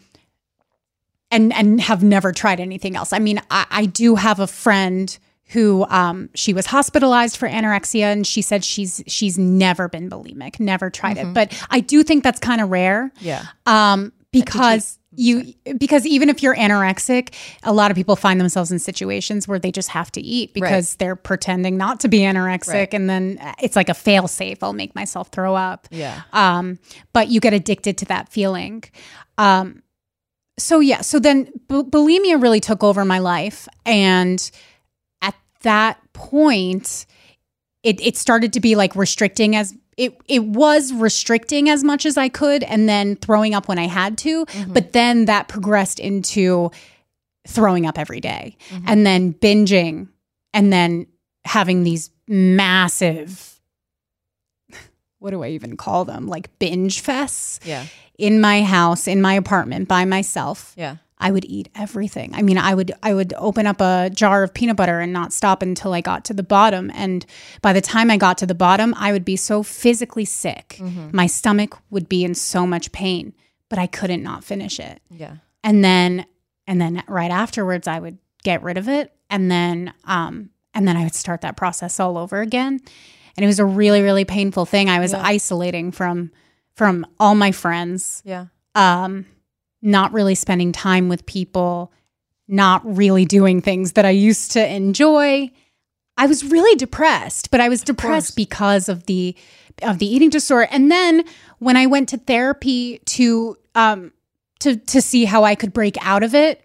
[1.32, 3.14] and and have never tried anything else.
[3.14, 5.16] I mean, I, I do have a friend
[5.54, 10.60] who um, she was hospitalized for anorexia, and she said she's she's never been bulimic,
[10.60, 11.34] never tried it.
[11.34, 13.12] But I do think that's kind of rare.
[13.18, 13.26] Mm-hmm.
[13.26, 13.46] Yeah.
[13.66, 18.80] Um, because you because even if you're anorexic, a lot of people find themselves in
[18.80, 22.94] situations where they just have to eat because they're pretending not to be anorexic Right.
[22.96, 24.64] and then it's like a fail safe.
[24.64, 25.88] I'll make myself throw up.
[25.92, 26.24] Yeah.
[26.34, 26.80] Um,
[27.14, 28.84] but you get addicted to that feeling.
[29.38, 29.84] Um,
[30.58, 34.50] so yeah, so then bu- bulimia really took over my life and
[35.64, 37.06] that point
[37.84, 42.18] it it started to be like restricting as it it was restricting as much as
[42.18, 44.74] I could and then throwing up when I had to mm-hmm.
[44.74, 46.72] but then that progressed into
[47.48, 48.86] throwing up every day mm-hmm.
[48.88, 50.08] and then binging
[50.54, 51.08] and then
[51.46, 53.60] having these massive
[55.20, 57.86] what do I even call them like binge fests Yeah.
[58.18, 60.98] in my house in my apartment by myself Yeah.
[61.24, 62.36] I would eat everything.
[62.36, 65.32] I mean, I would I would open up a jar of peanut butter and not
[65.34, 66.92] stop until I got to the bottom.
[66.94, 67.26] And
[67.62, 70.80] by the time I got to the bottom, I would be so physically sick.
[71.12, 73.34] My stomach would be in so much pain,
[73.70, 75.02] but I couldn't not finish it.
[75.10, 75.38] Yeah.
[75.64, 76.26] And then
[76.68, 80.98] and then right afterwards I would get rid of it and then um and then
[80.98, 82.80] I would start that process all over again.
[83.38, 84.90] And it was a really really painful thing.
[84.90, 86.32] I was isolating from
[86.76, 88.48] from all my friends Yeah.
[88.76, 89.26] um,
[89.84, 91.92] not really spending time with people,
[92.48, 95.52] not really doing things that I used to enjoy.
[96.18, 99.36] I was really depressed, but I was depressed because of the
[99.82, 100.68] of the eating disorder.
[100.72, 101.26] And then
[101.60, 104.14] when I went to therapy to um
[104.62, 106.63] to to see how I could break out of it,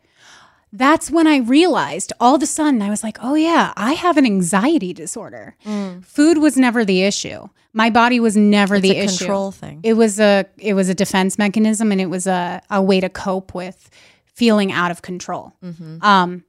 [0.73, 4.17] that's when I realized all of a sudden I was like, oh yeah, I have
[4.17, 5.57] an anxiety disorder.
[6.03, 7.49] Food was never the issue.
[7.73, 9.19] My body was never It's the issue.
[9.19, 9.81] control thing.
[9.83, 13.09] It was a it was a defense mechanism and it was a, a way to
[13.09, 13.89] cope with
[14.27, 15.55] feeling out of control.
[15.63, 16.03] Mm-hmm.
[16.05, 16.45] Um,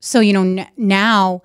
[0.00, 1.42] so you know n- now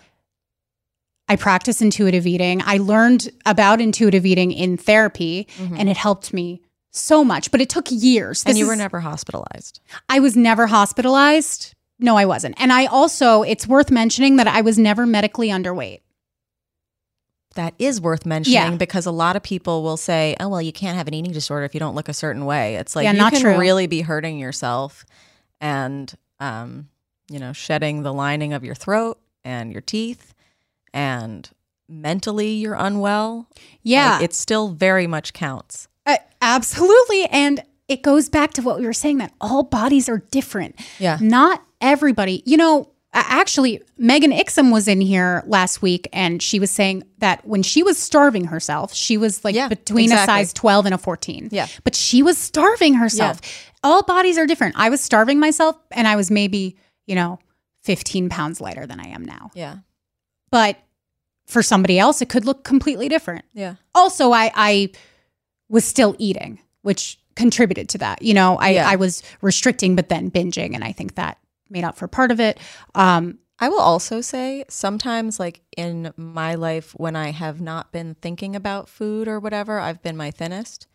[1.28, 2.62] I practice intuitive eating.
[2.66, 6.62] I learned about intuitive eating in therapy, and it helped me
[6.92, 7.52] so much.
[7.52, 8.40] But it took years.
[8.40, 8.50] Mm-hmm.
[8.50, 9.82] and you were is- never hospitalized.
[10.10, 11.74] I was never hospitalized.
[12.00, 12.56] No, I wasn't.
[12.60, 16.02] And I also, it's worth mentioning that I was never medically underweight.
[17.56, 18.76] That is worth mentioning Yeah.
[18.76, 21.66] because a lot of people will say, "Oh, well, you can't have an eating disorder
[21.66, 23.58] if you don't look a certain way." It's like Yeah, you not can true.
[23.58, 25.06] really be hurting yourself
[25.60, 26.90] and um,
[27.32, 30.36] you know, shedding the lining of your throat and your teeth
[30.94, 31.50] and
[31.90, 33.48] mentally you're unwell.
[33.82, 34.14] Yeah.
[34.18, 35.88] Like, it still very much counts.
[36.06, 37.26] Uh, absolutely.
[37.26, 40.76] And it goes back to what we were saying that all bodies are different.
[41.00, 41.18] Yeah.
[41.20, 42.44] Not everybody.
[42.46, 47.46] You know, actually, Megan Ixom was in here last week and she was saying that
[47.48, 50.98] when she was starving herself, she was like Yeah, between a size 12 and a
[50.98, 51.50] 14.
[51.52, 51.68] Yeah.
[51.84, 53.40] But she was starving herself.
[53.84, 54.76] All bodies are different.
[54.78, 57.40] I was starving myself and I was maybe, you know,
[57.84, 59.52] 15 pounds lighter than I am now.
[59.56, 59.78] Yeah.
[60.52, 60.78] But
[61.46, 63.76] for somebody else, it could look completely different Yeah.
[63.96, 64.90] also I I
[65.70, 68.22] was still eating, which contributed to that.
[68.22, 68.90] You know, I Yeah.
[68.90, 71.38] I was restricting but then binging and I think that
[71.70, 72.60] made up for part of it.
[72.96, 78.16] Um I will also say sometimes, like in my life, when I have not been
[78.22, 80.86] thinking about food or whatever, I've been my thinnest.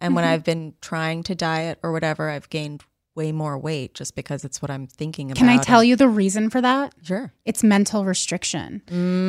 [0.00, 2.82] And when I've been trying to diet or whatever, I've gained
[3.14, 5.38] way more weight just because it's what I'm thinking about.
[5.40, 6.94] can I tell you the reason for that?
[7.02, 7.32] Sure.
[7.44, 8.80] It's mental restriction.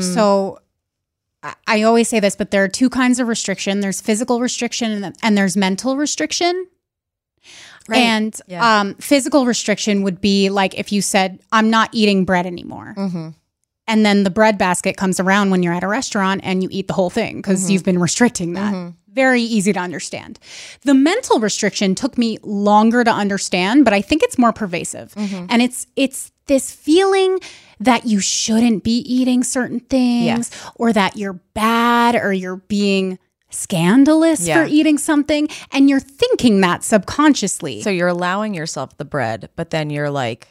[0.01, 0.59] So
[1.67, 3.79] I, always say this, but there are two kinds of restriction.
[3.79, 6.67] There's physical restriction and there's mental restriction.
[7.89, 7.99] Right.
[7.99, 8.79] And Yeah.
[8.81, 12.93] um, physical restriction would be like if you said, I'm not eating bread anymore.
[12.97, 13.29] Mm-hmm.
[13.87, 16.87] And then the bread basket comes around when you're at a restaurant and you eat
[16.87, 17.71] the whole thing because Mm-hmm.
[17.73, 18.93] you've been restricting that.
[19.11, 20.37] Very easy to understand.
[20.83, 25.13] The mental restriction took me longer to understand, but I think it's more pervasive.
[25.15, 25.47] Mm-hmm.
[25.49, 27.39] And it's it's this feeling
[27.79, 30.51] that you shouldn't be eating certain things Yes.
[30.75, 33.17] or that you're bad or you're being
[33.49, 34.63] scandalous Yeah.
[34.63, 37.81] for eating something and you're thinking that subconsciously.
[37.81, 40.47] So you're allowing yourself the bread, but then you're like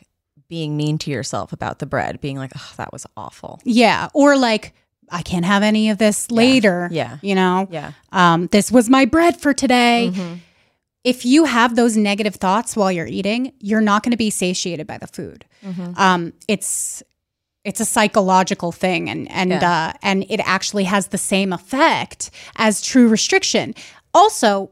[0.49, 3.61] being mean to yourself about the bread, being like, oh, that was awful.
[3.65, 4.75] yeah, or like
[5.11, 6.89] I can't have any of this later.
[6.93, 7.19] Yeah.
[7.23, 7.67] You know?
[7.71, 7.93] Yeah.
[8.13, 10.11] um, this was my bread for today.
[10.13, 10.35] Mm-hmm.
[11.05, 14.87] If you have those negative thoughts while you're eating, you're not going to be satiated
[14.87, 15.47] by the food.
[15.65, 15.93] Mm-hmm.
[15.99, 17.03] Um, it's
[17.69, 19.73] it's a psychological thing, and and Yeah.
[19.73, 23.75] uh, and it actually has the same effect as true restriction.
[24.13, 24.71] Also.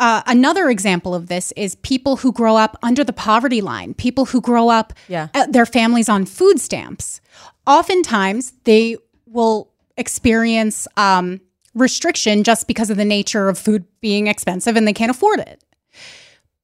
[0.00, 4.24] Uh, another example of this is people who grow up under the poverty line, people
[4.24, 5.28] who grow up, Yeah.
[5.32, 7.20] uh, their families on food stamps.
[7.68, 11.40] Oftentimes, they will experience um,
[11.74, 15.62] restriction just because of the nature of food being expensive and they can't afford it.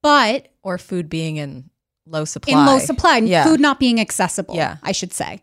[0.02, 1.70] But Or food being in
[2.10, 2.52] low supply.
[2.60, 3.44] in low supply, Yeah.
[3.44, 4.76] food not being accessible, Yeah.
[4.82, 5.42] I should say.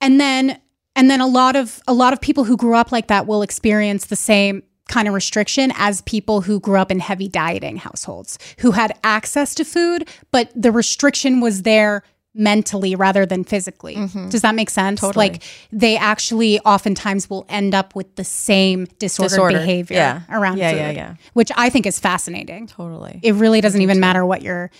[0.00, 0.58] And then
[0.96, 3.42] and then a lot of a lot of people who grew up like that will
[3.42, 8.38] experience the same kind of restriction as people who grew up in heavy dieting households
[8.58, 12.02] who had access to food, but the restriction was there
[12.34, 13.94] mentally rather than physically.
[14.28, 15.00] Does that make sense?
[15.00, 15.06] Mm-hmm.
[15.08, 15.28] Totally.
[15.30, 15.42] Like
[15.72, 19.58] they actually oftentimes will end up with the same disordered Disorder.
[19.58, 20.20] behavior Yeah.
[20.30, 21.14] around Yeah, food, yeah, yeah.
[21.34, 22.66] which I think is fascinating.
[22.68, 23.18] Totally.
[23.22, 24.70] It really doesn't even matter what your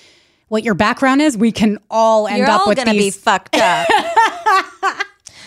[0.51, 1.36] what your background is.
[1.36, 3.16] We can all end You're up all with gonna these.
[3.16, 3.88] be fucked up.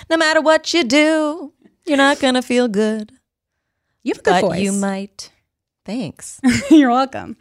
[0.10, 1.54] no matter what you do,
[1.86, 3.12] you're not gonna feel good.
[4.04, 4.62] you have a good but voice.
[4.62, 5.30] you might.
[5.86, 6.40] Thanks.
[6.72, 7.36] You're welcome.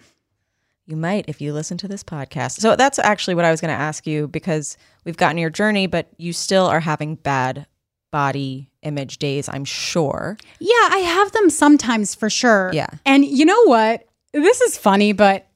[0.86, 2.58] You might if you listen to this podcast.
[2.58, 5.86] So that's actually what I was going to ask you because we've gotten your journey,
[5.86, 7.66] but you still are having bad
[8.10, 10.36] body image days, I'm sure.
[10.58, 12.72] Yeah, I have them sometimes for sure.
[12.74, 12.88] Yeah.
[13.06, 14.08] And you know what?
[14.32, 15.46] This is funny, but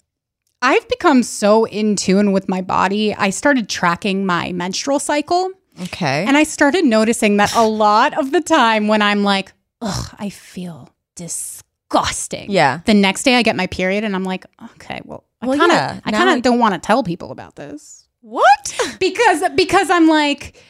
[0.63, 3.15] I've become so in tune with my body.
[3.15, 5.51] I started tracking my menstrual cycle
[5.83, 6.25] Okay.
[6.27, 9.53] and I started noticing that a lot of the time when I'm like,
[9.83, 12.51] ugh, I feel disgusting.
[12.51, 12.81] Yeah.
[12.87, 15.71] The next day I get my period and I'm like, okay, well, I Well, kind
[15.73, 18.09] of yeah, I kind I- of don't want to tell people about this.
[18.23, 18.75] What?
[18.99, 20.61] because because I'm like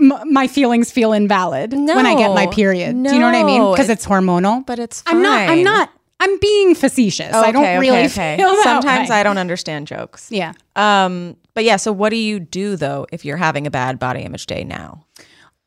[0.00, 2.50] m- my feelings feel invalid when I get my No.
[2.50, 2.92] period.
[3.04, 3.70] Do you know what I mean?
[3.70, 4.64] Because it- it's hormonal.
[4.66, 5.48] But it's I'm not.
[5.50, 5.90] I'm not.
[6.20, 7.32] I'm being facetious.
[7.34, 8.36] I don't Okay, really okay, okay.
[8.36, 9.16] feel that Sometimes way.
[9.16, 10.28] I don't understand jokes.
[10.30, 10.52] Yeah.
[10.76, 14.22] Um, but yeah, so what do you do though if you're having a bad body
[14.22, 15.04] image day now?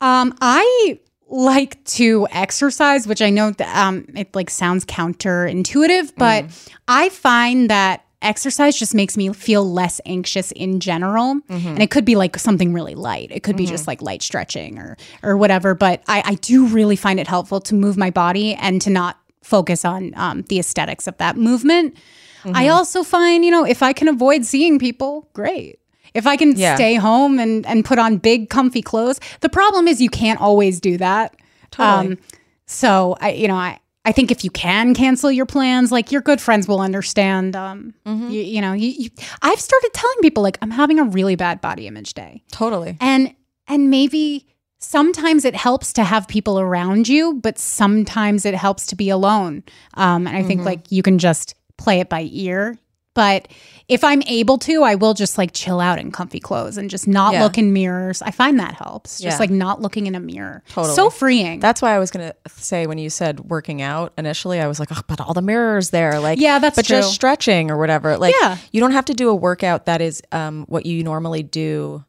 [0.02, 1.00] Um, I
[1.30, 6.46] like to exercise, which I know that, um, it like sounds counterintuitive, but
[6.88, 11.40] I find that exercise just makes me feel less anxious in general.
[11.50, 13.32] And it could be like something really light.
[13.32, 15.74] It could be just like light stretching or or whatever.
[15.74, 19.18] But I, I do really find it helpful to move my body and to not
[19.44, 21.96] focus on um, the aesthetics of that movement.
[22.44, 25.78] I also find, you know, if I can avoid seeing people, great.
[26.16, 26.76] If I can Yeah.
[26.76, 30.80] stay home and, and put on big, comfy clothes, the problem is you can't always
[30.80, 31.36] do that.
[31.70, 32.18] Totally.
[32.66, 36.22] so I, you know, I, I think if you can cancel your plans, like your
[36.22, 37.56] good friends will understand.
[37.56, 38.30] Um, Mm-hmm.
[38.32, 39.10] you, you know, you, you,
[39.44, 42.98] I've started telling people like I'm having a really bad body image day, Totally.
[43.00, 43.34] and
[43.68, 44.48] and maybe
[44.82, 49.64] sometimes it helps to have people around you, but sometimes it helps to be alone.
[49.94, 52.78] Um, and I think like you can just play it by ear.
[53.14, 53.50] But
[53.90, 57.10] if I'm able to, I will just like chill out in comfy clothes and just
[57.10, 57.44] not Yeah.
[57.44, 58.22] look in mirrors.
[58.22, 59.20] I find that helps.
[59.20, 59.40] Just Yeah.
[59.40, 60.64] like not looking in a mirror.
[60.70, 60.96] Totally.
[60.96, 61.60] So freeing.
[61.60, 64.90] That's why I was gonna say when you said working out initially, I was like,
[64.94, 66.98] oh, but all the mirrors there, like, Yeah, that's but true.
[67.00, 68.18] just stretching or whatever.
[68.18, 68.56] Like, Yeah.
[68.72, 72.06] you don't have to do a workout that is um, what you normally do,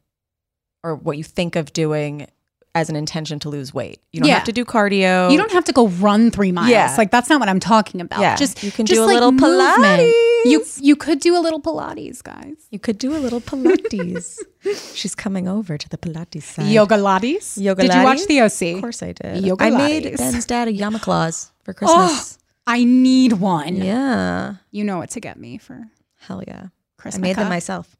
[0.85, 2.27] or what you think of doing
[2.75, 3.99] as an intention to lose weight.
[4.11, 4.35] You don't Yeah.
[4.35, 5.31] have to do cardio.
[5.31, 6.69] You don't have to go run three miles.
[6.69, 6.93] Yeah.
[6.97, 8.19] Like that's not what I'm talking about.
[8.21, 8.35] Yeah.
[8.35, 10.01] Just You can just do a like little movement.
[10.45, 10.79] You Pilates.
[10.81, 12.55] you could do a little Pilates, guys.
[12.71, 14.39] You could do a little Pilates.
[14.95, 16.65] She's coming over to the Pilates side.
[16.67, 17.61] Yoga Lattes.
[17.61, 18.75] Yoga Did you watch the OC?
[18.75, 19.45] Of course I did.
[19.45, 19.73] Yoga Lattes.
[19.73, 22.39] I made Ben's dad a Yama Claus for Oh, Christmas.
[22.65, 23.75] I need one.
[23.75, 24.55] yeah.
[24.71, 25.87] You know what to get me for
[26.21, 26.67] Hell yeah.
[27.03, 27.19] Christmas.
[27.19, 27.95] I made them myself.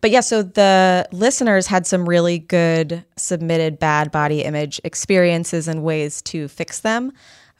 [0.00, 5.82] But yeah, so the listeners had some really good submitted bad body image experiences and
[5.82, 7.12] ways to fix them.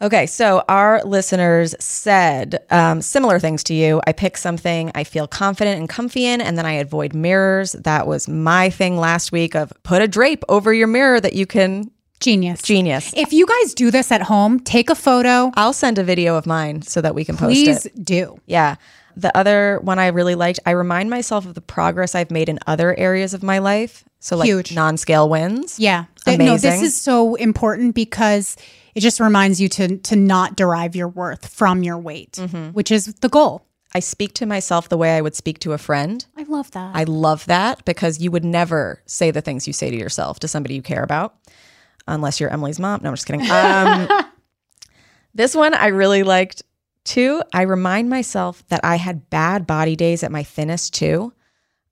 [0.03, 4.01] Okay, so our listeners said um, similar things to you.
[4.07, 7.73] I pick something I feel confident and comfy in, and then I avoid mirrors.
[7.73, 11.47] That was my thing last week of put a drape over your mirror that you
[11.47, 11.91] can.
[12.21, 12.63] Genius.
[12.63, 13.13] Genius.
[13.15, 15.51] If you guys do this at home, take a photo.
[15.55, 18.05] I'll send a video of mine so that we can post Please it.
[18.05, 18.41] do.
[18.47, 18.77] Yeah.
[19.17, 22.59] The other one I really liked, I remind myself of the progress I've made in
[22.67, 24.05] other areas of my life.
[24.21, 24.75] So, like Huge.
[24.75, 25.79] non scale wins.
[25.79, 26.05] Yeah.
[26.25, 28.57] Th- No, this is so important because
[28.95, 32.69] it just reminds you to to not derive your worth from your weight, Mm-hmm.
[32.73, 33.63] which is the goal.
[33.95, 36.27] I speak to myself the way I would speak to a friend.
[36.37, 36.95] I love that.
[36.95, 40.49] I love that because you would never say the things you say to yourself to
[40.49, 41.35] somebody you care about,
[42.07, 43.01] unless you're Emily's mom.
[43.03, 43.49] No, I'm just kidding.
[43.51, 44.09] Um,
[45.35, 46.63] this one I really liked
[47.07, 47.43] too.
[47.55, 51.33] I remind myself that I had bad body days at my thinnest too.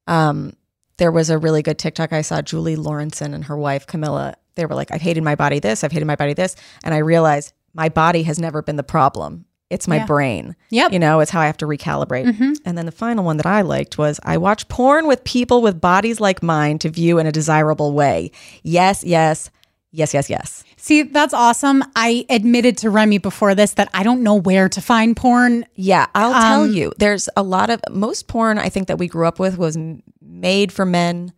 [0.07, 0.55] Um,
[0.99, 4.35] there was a really good TikTok I saw, Julie Lawrenson and her wife Camilla.
[4.55, 6.55] They were like, I've hated my body this, I've hated my body this.
[6.85, 9.47] And I realized my body has never been the problem.
[9.71, 10.07] It's my Yeah.
[10.07, 10.57] brain.
[10.71, 10.93] Yep.
[10.93, 12.59] You know, it's how I have to recalibrate.
[12.65, 15.81] And then the final one that I liked was I watch porn with people with
[15.81, 18.31] bodies like mine to view in a desirable way.
[18.63, 19.51] Yes, yes,
[19.95, 20.65] yes, yes, yes.
[20.77, 21.83] See, that's awesome.
[21.97, 25.65] I admitted to Remy before this that I don't know where to find porn.
[25.75, 26.93] Yeah, I'll tell Um, you.
[26.99, 29.79] There's a lot of most porn I think that we grew up with was
[30.21, 31.33] made for men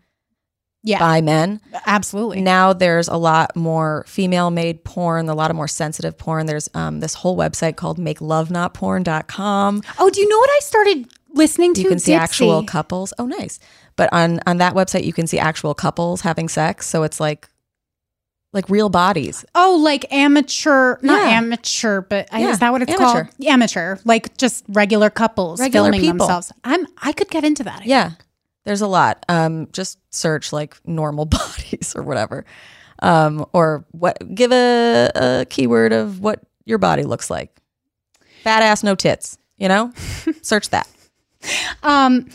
[0.82, 1.60] Yeah, by men.
[1.86, 2.40] absolutely.
[2.40, 6.46] Now there's a lot more female made porn, a lot of more sensitive porn.
[6.46, 9.82] There's um, this whole website called makelovenotporn.com.
[9.98, 11.82] oh, do you know what I started listening to?
[11.82, 12.18] You can see Dipsea.
[12.18, 13.12] actual couples.
[13.18, 13.58] Oh, nice.
[13.96, 17.48] But on on that website you can see actual couples having sex, so it's like
[18.56, 19.44] like real bodies.
[19.54, 21.36] Oh, like amateur, not Yeah.
[21.36, 23.24] amateur, but I Yeah, is that what it's amateur.
[23.26, 23.46] called?
[23.46, 26.18] Amateur, like just regular couples Regular filming people.
[26.26, 26.52] themselves.
[26.64, 27.86] I'm I could get into that.
[27.86, 28.12] Yeah.
[28.64, 29.24] There's a lot.
[29.28, 32.44] Um, just search like normal bodies or whatever.
[33.00, 37.54] Um, or what give a, a keyword of what your body looks like.
[38.42, 39.92] Fat ass, no tits, you know?
[40.42, 40.88] search that.
[41.82, 42.28] Um,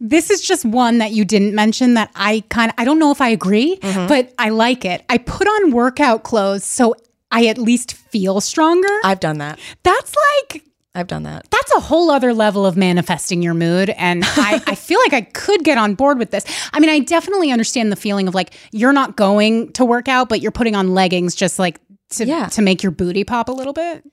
[0.00, 3.10] this is just one that you didn't mention that I kind of I don't know
[3.10, 4.06] if I agree, Mm-hmm.
[4.08, 5.04] but I like it.
[5.08, 6.94] I put on workout clothes so
[7.30, 8.88] I at least feel stronger.
[9.04, 9.58] I've done that.
[9.82, 10.62] That's like
[10.96, 11.50] I've done that.
[11.50, 13.90] that's a whole other level of manifesting your mood.
[13.90, 16.44] And I, I feel like I could get on board with this.
[16.72, 20.28] I mean, I definitely understand the feeling of like you're not going to work out,
[20.28, 21.80] but you're putting on leggings just like
[22.10, 22.46] to, Yeah.
[22.50, 24.04] to make your booty pop a little bit.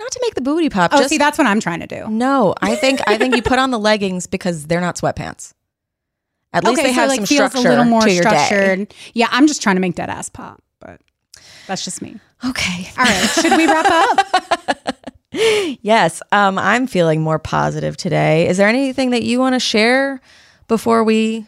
[0.00, 0.90] Not to make the booty pop.
[0.92, 2.08] Oh, just, see, that's what I'm trying to do.
[2.08, 5.52] no, I think I think you put on the leggings because they're not sweatpants.
[6.52, 8.24] At least okay, they so have like some feels structure a little more to your
[8.24, 8.44] day.
[8.46, 8.94] structured.
[9.14, 11.00] Yeah, I'm just trying to make dead ass pop, but
[11.68, 12.18] that's just me.
[12.44, 12.88] Okay.
[12.98, 14.96] All right, should we wrap up?
[15.32, 18.48] Yes, um, I'm feeling more positive today.
[18.48, 20.20] Is there anything that you want to share
[20.66, 21.46] before we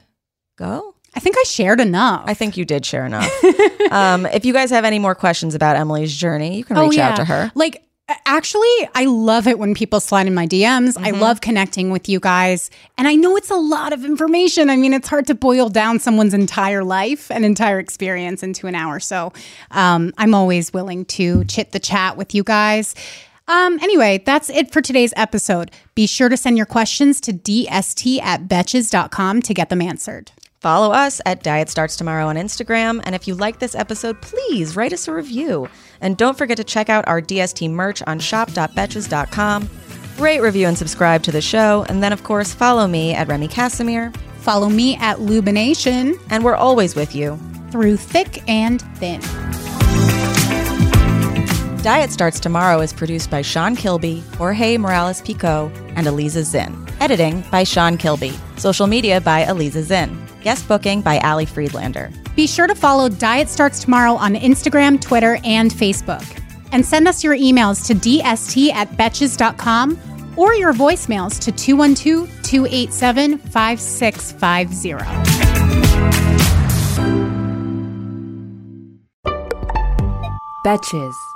[0.56, 0.94] go.
[1.14, 2.24] I think I shared enough.
[2.26, 3.30] I think you did share enough.
[3.90, 6.98] um, if you guys have any more questions about Emily's journey, you can Oh, reach
[6.98, 7.52] out to her.
[7.54, 7.84] Like,
[8.26, 10.94] actually, I love it when people slide in my DMs.
[10.94, 11.04] Mm-hmm.
[11.04, 12.70] I love connecting with you guys.
[12.98, 14.70] And I know it's a lot of information.
[14.70, 18.74] I mean, it's hard to boil down someone's entire life and entire experience into an
[18.74, 19.00] hour.
[19.00, 19.32] So
[19.70, 22.94] um, I'm always willing to chit the chat with you guys.
[23.48, 25.70] Um, anyway, that's it for today's episode.
[25.94, 30.32] Be sure to send your questions to dst at betches.com to get them answered.
[30.62, 33.02] Follow us at Diet Starts Tomorrow on Instagram.
[33.04, 35.68] And if you like this episode, please write us a review.
[36.02, 39.70] And don't forget to check out our DST merch on shop.betches.com.
[40.18, 41.86] Rate, review, and subscribe to the show.
[41.88, 44.14] And then, of course, follow me at Remy Kassimir.
[44.40, 47.38] Follow me at Lubination And we're always with you.
[47.70, 49.20] through thick and thin.
[51.82, 56.76] Diet Starts Tomorrow is produced by Sean Kilby, Jorge Morales Pico, and Eliza Zinn.
[57.00, 58.32] Editing by Sean Kilby.
[58.56, 60.16] Social media by Eliza Zinn.
[60.42, 62.10] Guest booking by Ali Friedlander.
[62.36, 66.24] Be sure to follow Diet Starts Tomorrow on Instagram, Twitter, and Facebook.
[66.72, 69.98] And send us your emails to dst at betches.com
[70.36, 74.92] or your voicemails to 212 287 5650.
[80.64, 81.31] Betches.